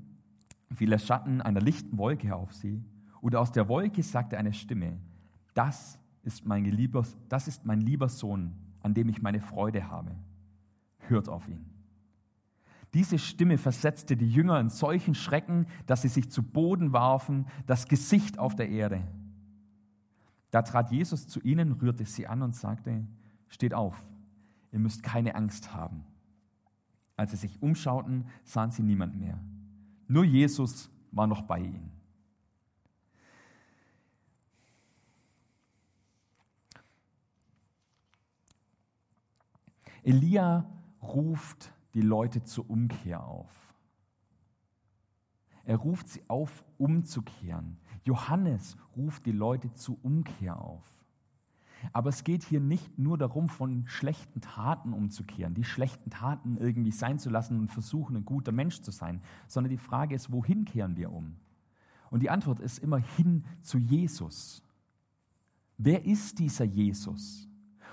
fiel 0.76 0.90
der 0.90 1.00
Schatten 1.00 1.42
einer 1.42 1.60
lichten 1.60 1.98
Wolke 1.98 2.36
auf 2.36 2.54
sie. 2.54 2.84
Und 3.20 3.36
aus 3.36 3.52
der 3.52 3.68
Wolke 3.68 4.04
sagte 4.04 4.38
eine 4.38 4.54
Stimme, 4.54 5.00
das 5.56 6.00
ist 6.22 6.46
mein 6.46 6.66
lieber, 6.66 7.04
das 7.30 7.48
ist 7.48 7.66
mein 7.66 7.82
lieber 7.82 8.10
Sohn, 8.10 8.54
an 8.82 8.94
dem 8.94 9.10
ich 9.10 9.24
meine 9.24 9.42
Freude 9.42 9.90
habe. 9.90 10.12
Hört 11.00 11.30
auf 11.30 11.48
ihn. 11.48 11.71
Diese 12.94 13.18
Stimme 13.20 13.58
versetzte 13.58 14.18
die 14.18 14.30
Jünger 14.30 14.60
in 14.60 14.70
solchen 14.70 15.16
Schrecken, 15.16 15.68
dass 15.86 16.02
sie 16.02 16.10
sich 16.10 16.30
zu 16.30 16.44
Boden 16.44 16.92
warfen, 16.92 17.48
das 17.66 17.88
Gesicht 17.88 18.38
auf 18.38 18.56
der 18.56 18.70
Erde. 18.70 19.08
Da 20.52 20.62
trat 20.62 20.92
Jesus 20.92 21.28
zu 21.28 21.40
ihnen, 21.42 21.72
rührte 21.72 22.06
sie 22.06 22.28
an 22.28 22.42
und 22.42 22.54
sagte, 22.54 23.08
steht 23.48 23.74
auf, 23.74 24.04
ihr 24.72 24.80
müsst 24.80 25.04
keine 25.04 25.36
Angst 25.36 25.74
haben. 25.74 26.04
Als 27.16 27.32
sie 27.32 27.38
sich 27.38 27.62
umschauten, 27.62 28.26
sahen 28.44 28.72
sie 28.72 28.84
niemand 28.84 29.18
mehr. 29.18 29.40
Nur 30.08 30.26
Jesus 30.26 30.90
war 31.12 31.28
noch 31.28 31.44
bei 31.44 31.60
ihnen. 31.60 31.92
Elia 40.04 40.70
ruft 41.02 41.72
die 41.94 42.02
Leute 42.02 42.44
zur 42.44 42.70
Umkehr 42.70 43.24
auf. 43.24 43.76
Er 45.64 45.78
ruft 45.78 46.08
sie 46.08 46.24
auf, 46.28 46.64
umzukehren. 46.78 47.78
Johannes 48.04 48.78
ruft 48.96 49.26
die 49.26 49.32
Leute 49.32 49.74
zur 49.74 49.98
Umkehr 50.04 50.60
auf. 50.60 50.84
Aber 51.94 52.10
es 52.10 52.24
geht 52.24 52.44
hier 52.44 52.60
nicht 52.60 53.00
nur 53.00 53.18
darum, 53.18 53.50
von 53.50 53.88
schlechten 53.88 54.42
Taten 54.42 54.94
umzukehren, 54.94 55.54
die 55.54 55.64
schlechten 55.64 56.10
Taten 56.10 56.58
irgendwie 56.58 56.92
sein 56.92 57.20
zu 57.20 57.30
lassen 57.30 57.60
und 57.60 57.72
versuchen, 57.72 58.16
ein 58.16 58.26
guter 58.26 58.52
Mensch 58.52 58.82
zu 58.82 58.92
sein, 58.92 59.22
sondern 59.48 59.72
die 59.72 59.78
Frage 59.78 60.16
ist, 60.16 60.32
wohin 60.32 60.66
kehren 60.66 60.96
wir 60.96 61.12
um? 61.12 61.36
Und 62.10 62.22
die 62.22 62.30
Antwort 62.30 62.60
ist 62.60 62.80
immer 62.80 62.98
hin 62.98 63.46
zu 63.62 63.78
Jesus. 63.78 64.64
Wer 65.78 66.06
ist 66.06 66.40
dieser 66.40 66.66
Jesus? 66.66 67.48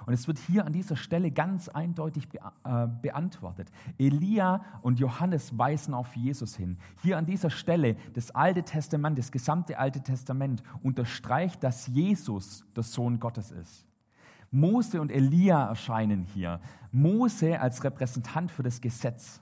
Und 0.07 0.13
es 0.13 0.27
wird 0.29 0.39
hier 0.39 0.65
an 0.67 0.73
dieser 0.73 0.97
Stelle 0.97 1.31
ganz 1.31 1.69
eindeutig 1.69 2.29
äh, 2.35 2.87
beantwortet. 3.03 3.71
Elia 3.99 4.65
und 4.83 4.99
Johannes 4.99 5.59
weisen 5.59 5.95
auf 5.95 6.17
Jesus 6.17 6.57
hin. 6.57 6.79
Hier 7.03 7.19
an 7.19 7.27
dieser 7.27 7.51
Stelle 7.51 7.97
das 8.15 8.31
Alte 8.31 8.63
Testament, 8.63 9.19
das 9.19 9.33
gesamte 9.33 9.79
Alte 9.79 10.03
Testament 10.03 10.63
unterstreicht, 10.83 11.63
dass 11.63 11.87
Jesus 11.87 12.65
der 12.75 12.83
Sohn 12.83 13.21
Gottes 13.21 13.51
ist. 13.51 13.87
Mose 14.51 15.01
und 15.01 15.13
Elia 15.13 15.69
erscheinen 15.69 16.23
hier. 16.23 16.61
Mose 16.91 17.61
als 17.61 17.85
Repräsentant 17.85 18.51
für 18.51 18.63
das 18.63 18.81
Gesetz. 18.81 19.41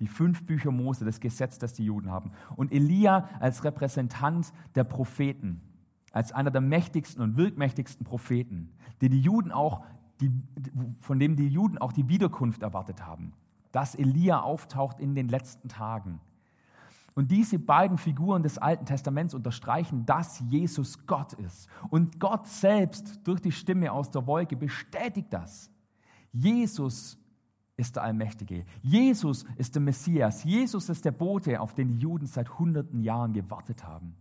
Die 0.00 0.06
fünf 0.06 0.44
Bücher 0.46 0.70
Mose, 0.70 1.04
das 1.04 1.20
Gesetz, 1.20 1.58
das 1.58 1.72
die 1.72 1.84
Juden 1.84 2.10
haben. 2.10 2.32
Und 2.56 2.72
Elia 2.72 3.28
als 3.40 3.64
Repräsentant 3.64 4.52
der 4.74 4.84
Propheten 4.84 5.60
als 6.14 6.30
einer 6.30 6.52
der 6.52 6.60
mächtigsten 6.60 7.22
und 7.22 7.36
wirkmächtigsten 7.36 8.06
Propheten, 8.06 8.70
die 9.00 9.08
die 9.08 9.20
Juden 9.20 9.50
auch 9.50 9.84
die, 10.20 10.30
von 11.00 11.18
dem 11.18 11.34
die 11.34 11.48
Juden 11.48 11.76
auch 11.76 11.92
die 11.92 12.08
Wiederkunft 12.08 12.62
erwartet 12.62 13.04
haben, 13.04 13.32
dass 13.72 13.96
Elia 13.96 14.40
auftaucht 14.40 15.00
in 15.00 15.16
den 15.16 15.28
letzten 15.28 15.68
Tagen. 15.68 16.20
Und 17.16 17.32
diese 17.32 17.58
beiden 17.58 17.98
Figuren 17.98 18.44
des 18.44 18.58
Alten 18.58 18.86
Testaments 18.86 19.34
unterstreichen, 19.34 20.06
dass 20.06 20.40
Jesus 20.48 21.04
Gott 21.06 21.32
ist. 21.32 21.68
Und 21.90 22.20
Gott 22.20 22.46
selbst 22.46 23.20
durch 23.24 23.40
die 23.40 23.52
Stimme 23.52 23.90
aus 23.90 24.10
der 24.12 24.26
Wolke 24.26 24.56
bestätigt 24.56 25.32
das. 25.32 25.68
Jesus 26.32 27.18
ist 27.76 27.96
der 27.96 28.04
Allmächtige. 28.04 28.64
Jesus 28.82 29.44
ist 29.56 29.74
der 29.74 29.82
Messias. 29.82 30.44
Jesus 30.44 30.88
ist 30.88 31.04
der 31.04 31.12
Bote, 31.12 31.60
auf 31.60 31.74
den 31.74 31.88
die 31.88 31.98
Juden 31.98 32.26
seit 32.26 32.56
hunderten 32.58 33.00
Jahren 33.00 33.32
gewartet 33.32 33.84
haben. 33.84 34.14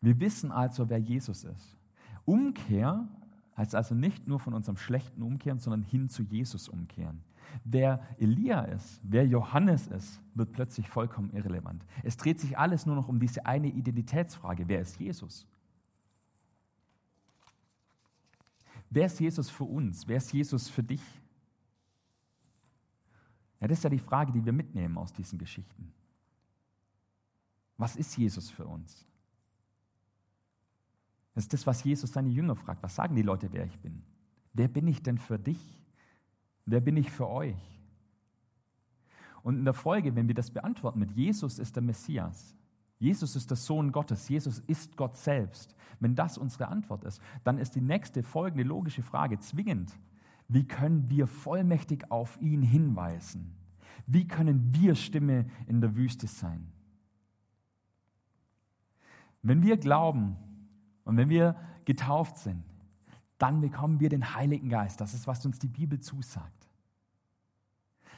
Wir 0.00 0.18
wissen 0.20 0.50
also, 0.50 0.88
wer 0.88 0.98
Jesus 0.98 1.44
ist. 1.44 1.76
Umkehr 2.24 3.08
Heißt 3.60 3.74
also 3.74 3.94
nicht 3.94 4.26
nur 4.26 4.40
von 4.40 4.54
unserem 4.54 4.78
Schlechten 4.78 5.22
umkehren, 5.22 5.58
sondern 5.58 5.82
hin 5.82 6.08
zu 6.08 6.22
Jesus 6.22 6.66
umkehren. 6.66 7.22
Wer 7.62 8.00
Elia 8.18 8.62
ist, 8.62 9.02
wer 9.02 9.26
Johannes 9.26 9.86
ist, 9.88 10.18
wird 10.34 10.52
plötzlich 10.52 10.88
vollkommen 10.88 11.30
irrelevant. 11.34 11.84
Es 12.02 12.16
dreht 12.16 12.40
sich 12.40 12.56
alles 12.56 12.86
nur 12.86 12.96
noch 12.96 13.06
um 13.06 13.20
diese 13.20 13.44
eine 13.44 13.68
Identitätsfrage. 13.68 14.66
Wer 14.66 14.80
ist 14.80 14.98
Jesus? 14.98 15.46
Wer 18.88 19.04
ist 19.04 19.20
Jesus 19.20 19.50
für 19.50 19.64
uns? 19.64 20.08
Wer 20.08 20.16
ist 20.16 20.32
Jesus 20.32 20.70
für 20.70 20.82
dich? 20.82 21.02
Ja, 23.60 23.68
das 23.68 23.76
ist 23.76 23.84
ja 23.84 23.90
die 23.90 23.98
Frage, 23.98 24.32
die 24.32 24.42
wir 24.42 24.54
mitnehmen 24.54 24.96
aus 24.96 25.12
diesen 25.12 25.38
Geschichten. 25.38 25.92
Was 27.76 27.94
ist 27.94 28.16
Jesus 28.16 28.48
für 28.48 28.66
uns? 28.66 29.06
Das 31.34 31.44
ist 31.44 31.52
das, 31.52 31.66
was 31.66 31.84
Jesus 31.84 32.12
seine 32.12 32.28
Jünger 32.28 32.56
fragt. 32.56 32.82
Was 32.82 32.94
sagen 32.94 33.14
die 33.14 33.22
Leute, 33.22 33.52
wer 33.52 33.64
ich 33.64 33.78
bin? 33.78 34.02
Wer 34.52 34.68
bin 34.68 34.86
ich 34.88 35.02
denn 35.02 35.18
für 35.18 35.38
dich? 35.38 35.80
Wer 36.66 36.80
bin 36.80 36.96
ich 36.96 37.10
für 37.10 37.28
euch? 37.28 37.56
Und 39.42 39.56
in 39.56 39.64
der 39.64 39.74
Folge, 39.74 40.14
wenn 40.16 40.28
wir 40.28 40.34
das 40.34 40.50
beantworten 40.50 40.98
mit 40.98 41.12
Jesus 41.12 41.58
ist 41.58 41.76
der 41.76 41.82
Messias, 41.82 42.54
Jesus 42.98 43.34
ist 43.34 43.48
der 43.48 43.56
Sohn 43.56 43.92
Gottes, 43.92 44.28
Jesus 44.28 44.58
ist 44.66 44.96
Gott 44.96 45.16
selbst, 45.16 45.74
wenn 46.00 46.14
das 46.14 46.36
unsere 46.36 46.68
Antwort 46.68 47.04
ist, 47.04 47.22
dann 47.44 47.56
ist 47.56 47.74
die 47.74 47.80
nächste 47.80 48.22
folgende 48.22 48.64
logische 48.64 49.02
Frage 49.02 49.38
zwingend. 49.38 49.98
Wie 50.48 50.68
können 50.68 51.08
wir 51.08 51.26
vollmächtig 51.26 52.10
auf 52.10 52.38
ihn 52.42 52.60
hinweisen? 52.60 53.54
Wie 54.06 54.26
können 54.26 54.74
wir 54.74 54.94
Stimme 54.94 55.46
in 55.66 55.80
der 55.80 55.96
Wüste 55.96 56.26
sein? 56.26 56.70
Wenn 59.42 59.62
wir 59.62 59.78
glauben, 59.78 60.36
und 61.04 61.16
wenn 61.16 61.28
wir 61.28 61.56
getauft 61.84 62.38
sind, 62.38 62.64
dann 63.38 63.60
bekommen 63.60 64.00
wir 64.00 64.08
den 64.08 64.34
Heiligen 64.34 64.68
Geist. 64.68 65.00
Das 65.00 65.14
ist, 65.14 65.26
was 65.26 65.44
uns 65.46 65.58
die 65.58 65.68
Bibel 65.68 65.98
zusagt. 66.00 66.60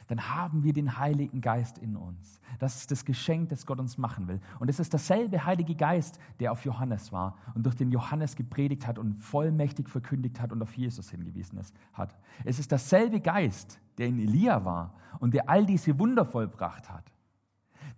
Dann 0.07 0.35
haben 0.35 0.63
wir 0.63 0.73
den 0.73 0.97
Heiligen 0.97 1.39
Geist 1.39 1.77
in 1.77 1.95
uns. 1.95 2.41
Das 2.59 2.75
ist 2.75 2.91
das 2.91 3.05
Geschenk, 3.05 3.49
das 3.49 3.65
Gott 3.65 3.79
uns 3.79 3.97
machen 3.97 4.27
will. 4.27 4.41
Und 4.59 4.69
es 4.69 4.79
ist 4.79 4.91
derselbe 4.91 5.45
Heilige 5.45 5.75
Geist, 5.75 6.19
der 6.39 6.51
auf 6.51 6.65
Johannes 6.65 7.11
war 7.11 7.37
und 7.55 7.65
durch 7.65 7.75
den 7.75 7.91
Johannes 7.91 8.35
gepredigt 8.35 8.85
hat 8.85 8.99
und 8.99 9.15
vollmächtig 9.15 9.89
verkündigt 9.89 10.41
hat 10.41 10.51
und 10.51 10.61
auf 10.61 10.75
Jesus 10.75 11.09
hingewiesen 11.09 11.59
hat. 11.93 12.17
Es 12.43 12.59
ist 12.59 12.71
derselbe 12.71 13.21
Geist, 13.21 13.79
der 13.97 14.07
in 14.07 14.19
Elia 14.19 14.65
war 14.65 14.93
und 15.19 15.33
der 15.33 15.49
all 15.49 15.65
diese 15.65 15.97
Wunder 15.99 16.25
vollbracht 16.25 16.89
hat. 16.89 17.11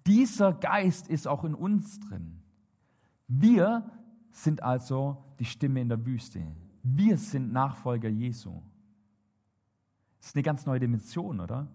Dieser 0.06 0.54
Geist 0.54 1.08
ist 1.08 1.28
auch 1.28 1.44
in 1.44 1.56
uns 1.56 2.00
drin. 2.00 2.40
Wir 3.28 3.90
sind 4.36 4.62
also 4.62 5.24
die 5.40 5.46
Stimme 5.46 5.82
in 5.82 5.88
der 5.88 6.06
Wüste. 6.06 6.46
Wir 6.84 7.18
sind 7.18 7.54
Nachfolger 7.54 8.10
Jesu. 8.10 8.62
Das 10.20 10.28
ist 10.28 10.36
eine 10.36 10.44
ganz 10.44 10.66
neue 10.66 10.80
Dimension, 10.80 11.40
oder? 11.40 11.68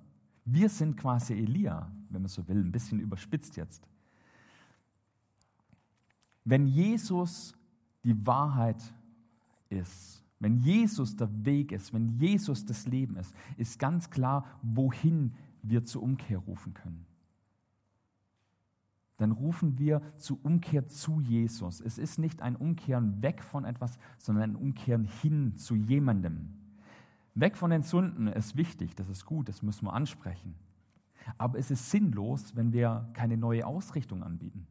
Wir 0.44 0.68
sind 0.68 0.96
quasi 0.96 1.32
Elia, 1.34 1.90
wenn 2.10 2.22
man 2.22 2.28
so 2.28 2.46
will, 2.46 2.58
ein 2.58 2.70
bisschen 2.70 3.00
überspitzt 3.00 3.56
jetzt. 3.56 3.88
Wenn 6.44 6.66
Jesus 6.66 7.54
die 8.04 8.26
Wahrheit 8.26 8.82
ist, 9.70 10.22
wenn 10.38 10.58
Jesus 10.58 11.16
der 11.16 11.28
Weg 11.44 11.72
ist, 11.72 11.94
wenn 11.94 12.08
Jesus 12.18 12.64
das 12.64 12.86
Leben 12.86 13.16
ist, 13.16 13.34
ist 13.56 13.78
ganz 13.78 14.10
klar, 14.10 14.44
wohin 14.62 15.34
wir 15.62 15.84
zur 15.84 16.02
Umkehr 16.02 16.38
rufen 16.38 16.74
können 16.74 17.06
dann 19.20 19.32
rufen 19.32 19.78
wir 19.78 20.00
zu 20.16 20.38
Umkehr 20.42 20.88
zu 20.88 21.20
Jesus. 21.20 21.80
Es 21.80 21.98
ist 21.98 22.18
nicht 22.18 22.42
ein 22.42 22.56
Umkehren 22.56 23.22
weg 23.22 23.42
von 23.42 23.64
etwas, 23.64 23.98
sondern 24.18 24.50
ein 24.50 24.56
Umkehren 24.56 25.04
hin 25.04 25.56
zu 25.56 25.74
jemandem. 25.74 26.50
Weg 27.34 27.56
von 27.56 27.70
den 27.70 27.82
Sünden 27.82 28.28
ist 28.28 28.56
wichtig, 28.56 28.94
das 28.96 29.08
ist 29.08 29.24
gut, 29.24 29.48
das 29.48 29.62
müssen 29.62 29.86
wir 29.86 29.92
ansprechen. 29.92 30.54
Aber 31.38 31.58
es 31.58 31.70
ist 31.70 31.90
sinnlos, 31.90 32.56
wenn 32.56 32.72
wir 32.72 33.08
keine 33.12 33.36
neue 33.36 33.66
Ausrichtung 33.66 34.22
anbieten. 34.22 34.66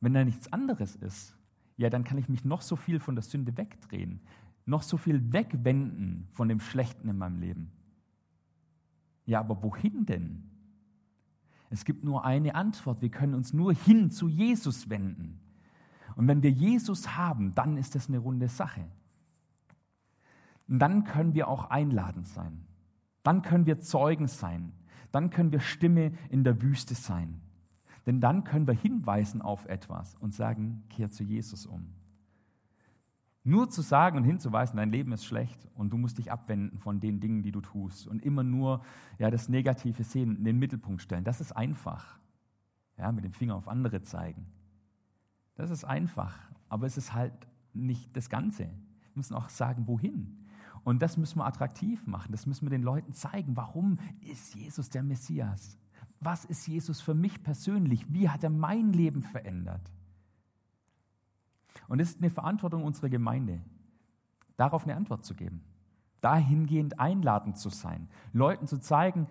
Wenn 0.00 0.14
da 0.14 0.24
nichts 0.24 0.52
anderes 0.52 0.96
ist, 0.96 1.36
ja, 1.76 1.90
dann 1.90 2.04
kann 2.04 2.18
ich 2.18 2.28
mich 2.28 2.44
noch 2.44 2.62
so 2.62 2.76
viel 2.76 2.98
von 2.98 3.14
der 3.14 3.22
Sünde 3.22 3.56
wegdrehen, 3.56 4.20
noch 4.66 4.82
so 4.82 4.96
viel 4.96 5.32
wegwenden 5.32 6.28
von 6.32 6.48
dem 6.48 6.60
Schlechten 6.60 7.08
in 7.08 7.18
meinem 7.18 7.40
Leben. 7.40 7.70
Ja, 9.26 9.40
aber 9.40 9.62
wohin 9.62 10.06
denn? 10.06 10.50
Es 11.70 11.84
gibt 11.84 12.04
nur 12.04 12.24
eine 12.24 12.54
Antwort. 12.54 13.02
Wir 13.02 13.10
können 13.10 13.34
uns 13.34 13.52
nur 13.52 13.72
hin 13.72 14.10
zu 14.10 14.28
Jesus 14.28 14.88
wenden. 14.88 15.40
Und 16.16 16.26
wenn 16.26 16.42
wir 16.42 16.50
Jesus 16.50 17.16
haben, 17.16 17.54
dann 17.54 17.76
ist 17.76 17.94
das 17.94 18.08
eine 18.08 18.18
runde 18.18 18.48
Sache. 18.48 18.84
Und 20.66 20.78
dann 20.78 21.04
können 21.04 21.34
wir 21.34 21.48
auch 21.48 21.70
einladend 21.70 22.26
sein. 22.28 22.64
Dann 23.22 23.42
können 23.42 23.66
wir 23.66 23.80
Zeugen 23.80 24.28
sein. 24.28 24.72
Dann 25.12 25.30
können 25.30 25.52
wir 25.52 25.60
Stimme 25.60 26.12
in 26.30 26.44
der 26.44 26.60
Wüste 26.62 26.94
sein. 26.94 27.40
Denn 28.06 28.20
dann 28.20 28.44
können 28.44 28.66
wir 28.66 28.74
hinweisen 28.74 29.42
auf 29.42 29.66
etwas 29.66 30.14
und 30.16 30.32
sagen, 30.32 30.84
kehr 30.88 31.10
zu 31.10 31.24
Jesus 31.24 31.66
um. 31.66 31.97
Nur 33.44 33.68
zu 33.70 33.82
sagen 33.82 34.18
und 34.18 34.24
hinzuweisen, 34.24 34.76
dein 34.76 34.90
Leben 34.90 35.12
ist 35.12 35.24
schlecht 35.24 35.68
und 35.74 35.90
du 35.90 35.96
musst 35.96 36.18
dich 36.18 36.30
abwenden 36.30 36.78
von 36.78 37.00
den 37.00 37.20
Dingen, 37.20 37.42
die 37.42 37.52
du 37.52 37.60
tust 37.60 38.06
und 38.06 38.22
immer 38.22 38.42
nur 38.42 38.82
ja, 39.18 39.30
das 39.30 39.48
Negative 39.48 40.04
sehen, 40.04 40.36
in 40.36 40.44
den 40.44 40.58
Mittelpunkt 40.58 41.02
stellen, 41.02 41.24
das 41.24 41.40
ist 41.40 41.52
einfach. 41.52 42.18
Ja, 42.98 43.12
mit 43.12 43.24
dem 43.24 43.32
Finger 43.32 43.54
auf 43.54 43.68
andere 43.68 44.02
zeigen. 44.02 44.46
Das 45.54 45.70
ist 45.70 45.84
einfach, 45.84 46.36
aber 46.68 46.86
es 46.86 46.96
ist 46.96 47.14
halt 47.14 47.32
nicht 47.72 48.16
das 48.16 48.28
Ganze. 48.28 48.64
Wir 48.64 48.70
müssen 49.14 49.34
auch 49.34 49.48
sagen, 49.48 49.86
wohin. 49.86 50.44
Und 50.84 51.02
das 51.02 51.16
müssen 51.16 51.38
wir 51.38 51.46
attraktiv 51.46 52.06
machen. 52.06 52.32
Das 52.32 52.46
müssen 52.46 52.66
wir 52.66 52.70
den 52.70 52.82
Leuten 52.82 53.12
zeigen. 53.12 53.56
Warum 53.56 53.98
ist 54.20 54.54
Jesus 54.54 54.90
der 54.90 55.02
Messias? 55.02 55.78
Was 56.20 56.44
ist 56.44 56.66
Jesus 56.66 57.00
für 57.00 57.14
mich 57.14 57.42
persönlich? 57.42 58.12
Wie 58.12 58.28
hat 58.28 58.42
er 58.42 58.50
mein 58.50 58.92
Leben 58.92 59.22
verändert? 59.22 59.92
Und 61.86 62.00
es 62.00 62.10
ist 62.10 62.18
eine 62.18 62.30
Verantwortung 62.30 62.84
unserer 62.84 63.08
Gemeinde, 63.08 63.60
darauf 64.56 64.84
eine 64.84 64.96
Antwort 64.96 65.24
zu 65.24 65.34
geben. 65.34 65.62
Dahingehend 66.20 66.98
einladend 66.98 67.58
zu 67.58 67.68
sein, 67.68 68.08
Leuten 68.32 68.66
zu 68.66 68.78
zeigen, 68.78 69.28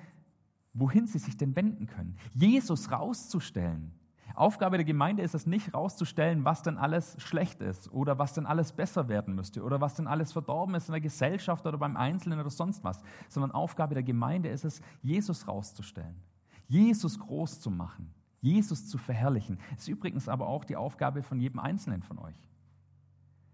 wohin 0.73 1.07
sie 1.07 1.19
sich 1.19 1.35
denn 1.35 1.55
wenden 1.55 1.87
können. 1.87 2.15
Jesus 2.33 2.91
rauszustellen. 2.91 3.91
Aufgabe 4.35 4.77
der 4.77 4.85
Gemeinde 4.85 5.23
ist 5.23 5.33
es 5.33 5.47
nicht 5.47 5.73
rauszustellen, 5.73 6.45
was 6.45 6.61
denn 6.61 6.77
alles 6.77 7.19
schlecht 7.19 7.59
ist 7.61 7.91
oder 7.91 8.19
was 8.19 8.33
denn 8.33 8.45
alles 8.45 8.71
besser 8.71 9.09
werden 9.09 9.33
müsste 9.33 9.63
oder 9.63 9.81
was 9.81 9.95
denn 9.95 10.05
alles 10.05 10.31
verdorben 10.31 10.75
ist 10.75 10.87
in 10.87 10.91
der 10.91 11.01
Gesellschaft 11.01 11.65
oder 11.65 11.79
beim 11.79 11.97
Einzelnen 11.97 12.39
oder 12.39 12.51
sonst 12.51 12.83
was, 12.83 13.01
sondern 13.29 13.51
Aufgabe 13.51 13.95
der 13.95 14.03
Gemeinde 14.03 14.49
ist 14.49 14.63
es, 14.63 14.79
Jesus 15.01 15.47
rauszustellen, 15.47 16.21
Jesus 16.67 17.17
groß 17.17 17.59
zu 17.59 17.71
machen, 17.71 18.13
Jesus 18.41 18.87
zu 18.87 18.97
verherrlichen. 18.97 19.57
Das 19.71 19.83
ist 19.83 19.87
übrigens 19.87 20.27
aber 20.27 20.47
auch 20.47 20.63
die 20.63 20.75
Aufgabe 20.75 21.23
von 21.23 21.39
jedem 21.39 21.59
Einzelnen 21.59 22.03
von 22.03 22.19
euch. 22.19 22.49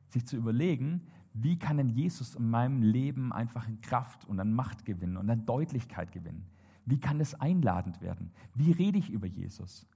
Sich 0.09 0.25
zu 0.25 0.35
überlegen, 0.35 1.01
wie 1.33 1.57
kann 1.57 1.77
denn 1.77 1.89
Jesus 1.89 2.35
in 2.35 2.49
meinem 2.49 2.83
Leben 2.83 3.33
einfach 3.33 3.67
in 3.67 3.81
Kraft 3.81 4.25
und 4.25 4.39
an 4.39 4.53
Macht 4.53 4.85
gewinnen 4.85 5.17
und 5.17 5.29
an 5.29 5.45
Deutlichkeit 5.45 6.11
gewinnen? 6.11 6.45
Wie 6.85 6.99
kann 6.99 7.19
es 7.19 7.33
einladend 7.35 8.01
werden? 8.01 8.31
Wie 8.53 8.71
rede 8.71 8.99
ich 8.99 9.09
über 9.09 9.25
Jesus? 9.25 9.87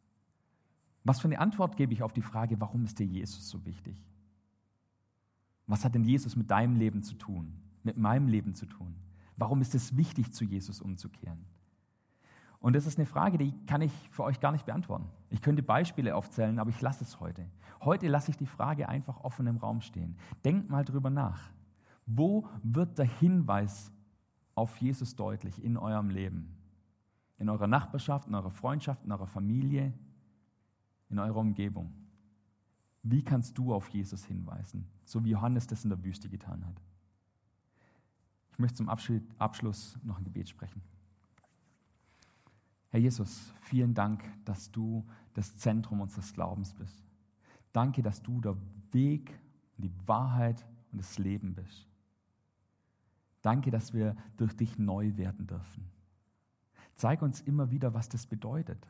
Was 1.04 1.19
für 1.19 1.28
eine 1.28 1.39
Antwort 1.39 1.78
gebe 1.78 1.93
ich 1.93 2.02
auf 2.02 2.13
die 2.13 2.21
Frage, 2.21 2.60
warum 2.60 2.84
ist 2.86 3.00
dir 3.00 3.06
Jesus 3.06 3.50
so 3.50 3.65
wichtig? 3.65 4.04
Was 5.67 5.84
hat 5.86 5.95
denn 5.95 6.06
Jesus 6.06 6.36
mit 6.36 6.50
deinem 6.50 6.76
Leben 6.78 7.04
zu 7.04 7.15
tun? 7.15 7.54
Mit 7.84 7.97
meinem 7.97 8.28
Leben 8.28 8.56
zu 8.56 8.65
tun? 8.65 8.95
Warum 9.36 9.62
ist 9.62 9.76
es 9.76 9.95
wichtig, 9.95 10.34
zu 10.34 10.43
Jesus 10.43 10.82
umzukehren? 10.82 11.45
Und 12.60 12.76
das 12.76 12.88
ist 12.88 12.98
eine 12.98 13.06
Frage, 13.06 13.38
die 13.38 13.54
kann 13.65 13.82
ich 13.82 13.91
für 14.10 14.24
euch 14.24 14.39
gar 14.39 14.52
nicht 14.52 14.65
beantworten. 14.65 15.08
Ich 15.30 15.41
könnte 15.41 15.62
Beispiele 15.62 16.15
aufzählen, 16.15 16.60
aber 16.60 16.70
ich 16.70 16.82
lasse 16.82 17.04
es 17.04 17.20
heute. 17.20 17.46
Heute 17.82 18.08
lasse 18.08 18.32
ich 18.32 18.38
die 18.38 18.48
Frage 18.48 18.89
einfach 18.89 19.24
offen 19.24 19.46
im 19.48 19.58
Raum 19.58 19.82
stehen. 19.82 20.17
Denkt 20.43 20.70
mal 20.70 20.84
drüber 20.84 21.10
nach. 21.10 21.52
Wo 22.06 22.48
wird 22.63 22.98
der 22.98 23.06
Hinweis 23.06 23.91
auf 24.56 24.78
Jesus 24.78 25.15
deutlich 25.15 25.63
in 25.63 25.78
eurem 25.78 26.10
Leben? 26.10 26.56
In 27.38 27.50
eurer 27.50 27.67
Nachbarschaft, 27.67 28.28
in 28.28 28.34
eurer 28.34 28.50
Freundschaft, 28.50 29.04
in 29.06 29.12
eurer 29.12 29.28
Familie, 29.28 29.93
in 31.10 31.20
eurer 31.20 31.38
Umgebung. 31.38 31.93
Wie 33.04 33.24
kannst 33.24 33.58
du 33.58 33.74
auf 33.74 33.88
Jesus 33.89 34.26
hinweisen, 34.26 34.88
so 35.06 35.24
wie 35.24 35.30
Johannes 35.30 35.67
das 35.67 35.84
in 35.84 35.91
der 35.91 36.04
Wüste 36.04 36.28
getan 36.28 36.65
hat? 36.65 36.82
Ich 38.52 38.60
möchte 38.60 38.78
zum 38.78 38.89
Abschluss 38.89 40.00
noch 40.04 40.17
ein 40.17 40.24
Gebet 40.24 40.50
sprechen. 40.50 40.82
Herr 42.89 43.00
Jesus, 43.00 43.54
vielen 43.62 43.93
Dank, 43.93 44.23
dass 44.45 44.71
du 44.71 45.06
das 45.34 45.56
Zentrum 45.58 46.02
unseres 46.02 46.34
Glaubens 46.34 46.73
bist. 46.73 47.06
Danke, 47.73 48.02
dass 48.02 48.21
du 48.21 48.41
der 48.41 48.56
Weg 48.91 49.39
und 49.78 49.84
die 49.84 50.08
Wahrheit 50.08 50.65
und 50.91 51.00
das 51.00 51.17
Leben 51.17 51.54
bist. 51.54 51.88
Danke, 53.41 53.71
dass 53.71 53.93
wir 53.93 54.15
durch 54.38 54.54
dich 54.56 54.78
neu 54.80 55.15
werden 55.17 55.47
dürfen. 55.47 55.89
Zeig 56.95 57.21
uns 57.21 57.41
immer 57.41 57.69
wieder, 57.69 57.93
was 57.93 58.10
das 58.10 58.26
bedeutet, 58.26 58.88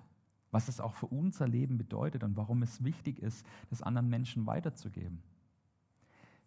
was 0.51 0.69
es 0.69 0.79
auch 0.79 0.93
für 0.93 1.07
unser 1.07 1.47
Leben 1.47 1.77
bedeutet 1.77 2.23
und 2.23 2.37
warum 2.37 2.63
es 2.63 2.83
wichtig 2.83 3.19
ist, 3.21 3.45
das 3.69 3.81
anderen 3.81 4.07
Menschen 4.07 4.45
weiterzugeben. 4.45 5.21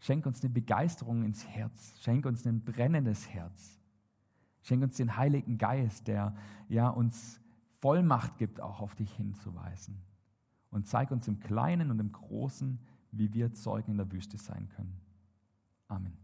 Schenk 0.00 0.24
uns 0.24 0.40
eine 0.42 0.50
Begeisterung 0.50 1.24
ins 1.24 1.46
Herz, 1.46 2.00
schenk 2.00 2.24
uns 2.24 2.46
ein 2.46 2.64
brennendes 2.64 3.28
Herz, 3.28 3.79
schenk 4.62 4.82
uns 4.82 4.96
den 4.96 5.16
Heiligen 5.16 5.58
Geist, 5.58 6.08
der 6.08 6.34
ja 6.68 6.88
uns 6.88 7.40
Vollmacht 7.80 8.38
gibt, 8.38 8.60
auch 8.60 8.80
auf 8.80 8.94
dich 8.94 9.12
hinzuweisen. 9.14 10.02
Und 10.70 10.86
zeig 10.86 11.10
uns 11.10 11.26
im 11.28 11.40
Kleinen 11.40 11.90
und 11.90 11.98
im 11.98 12.12
Großen, 12.12 12.78
wie 13.12 13.32
wir 13.32 13.52
Zeugen 13.54 13.92
in 13.92 13.96
der 13.96 14.12
Wüste 14.12 14.38
sein 14.38 14.68
können. 14.68 15.00
Amen. 15.88 16.16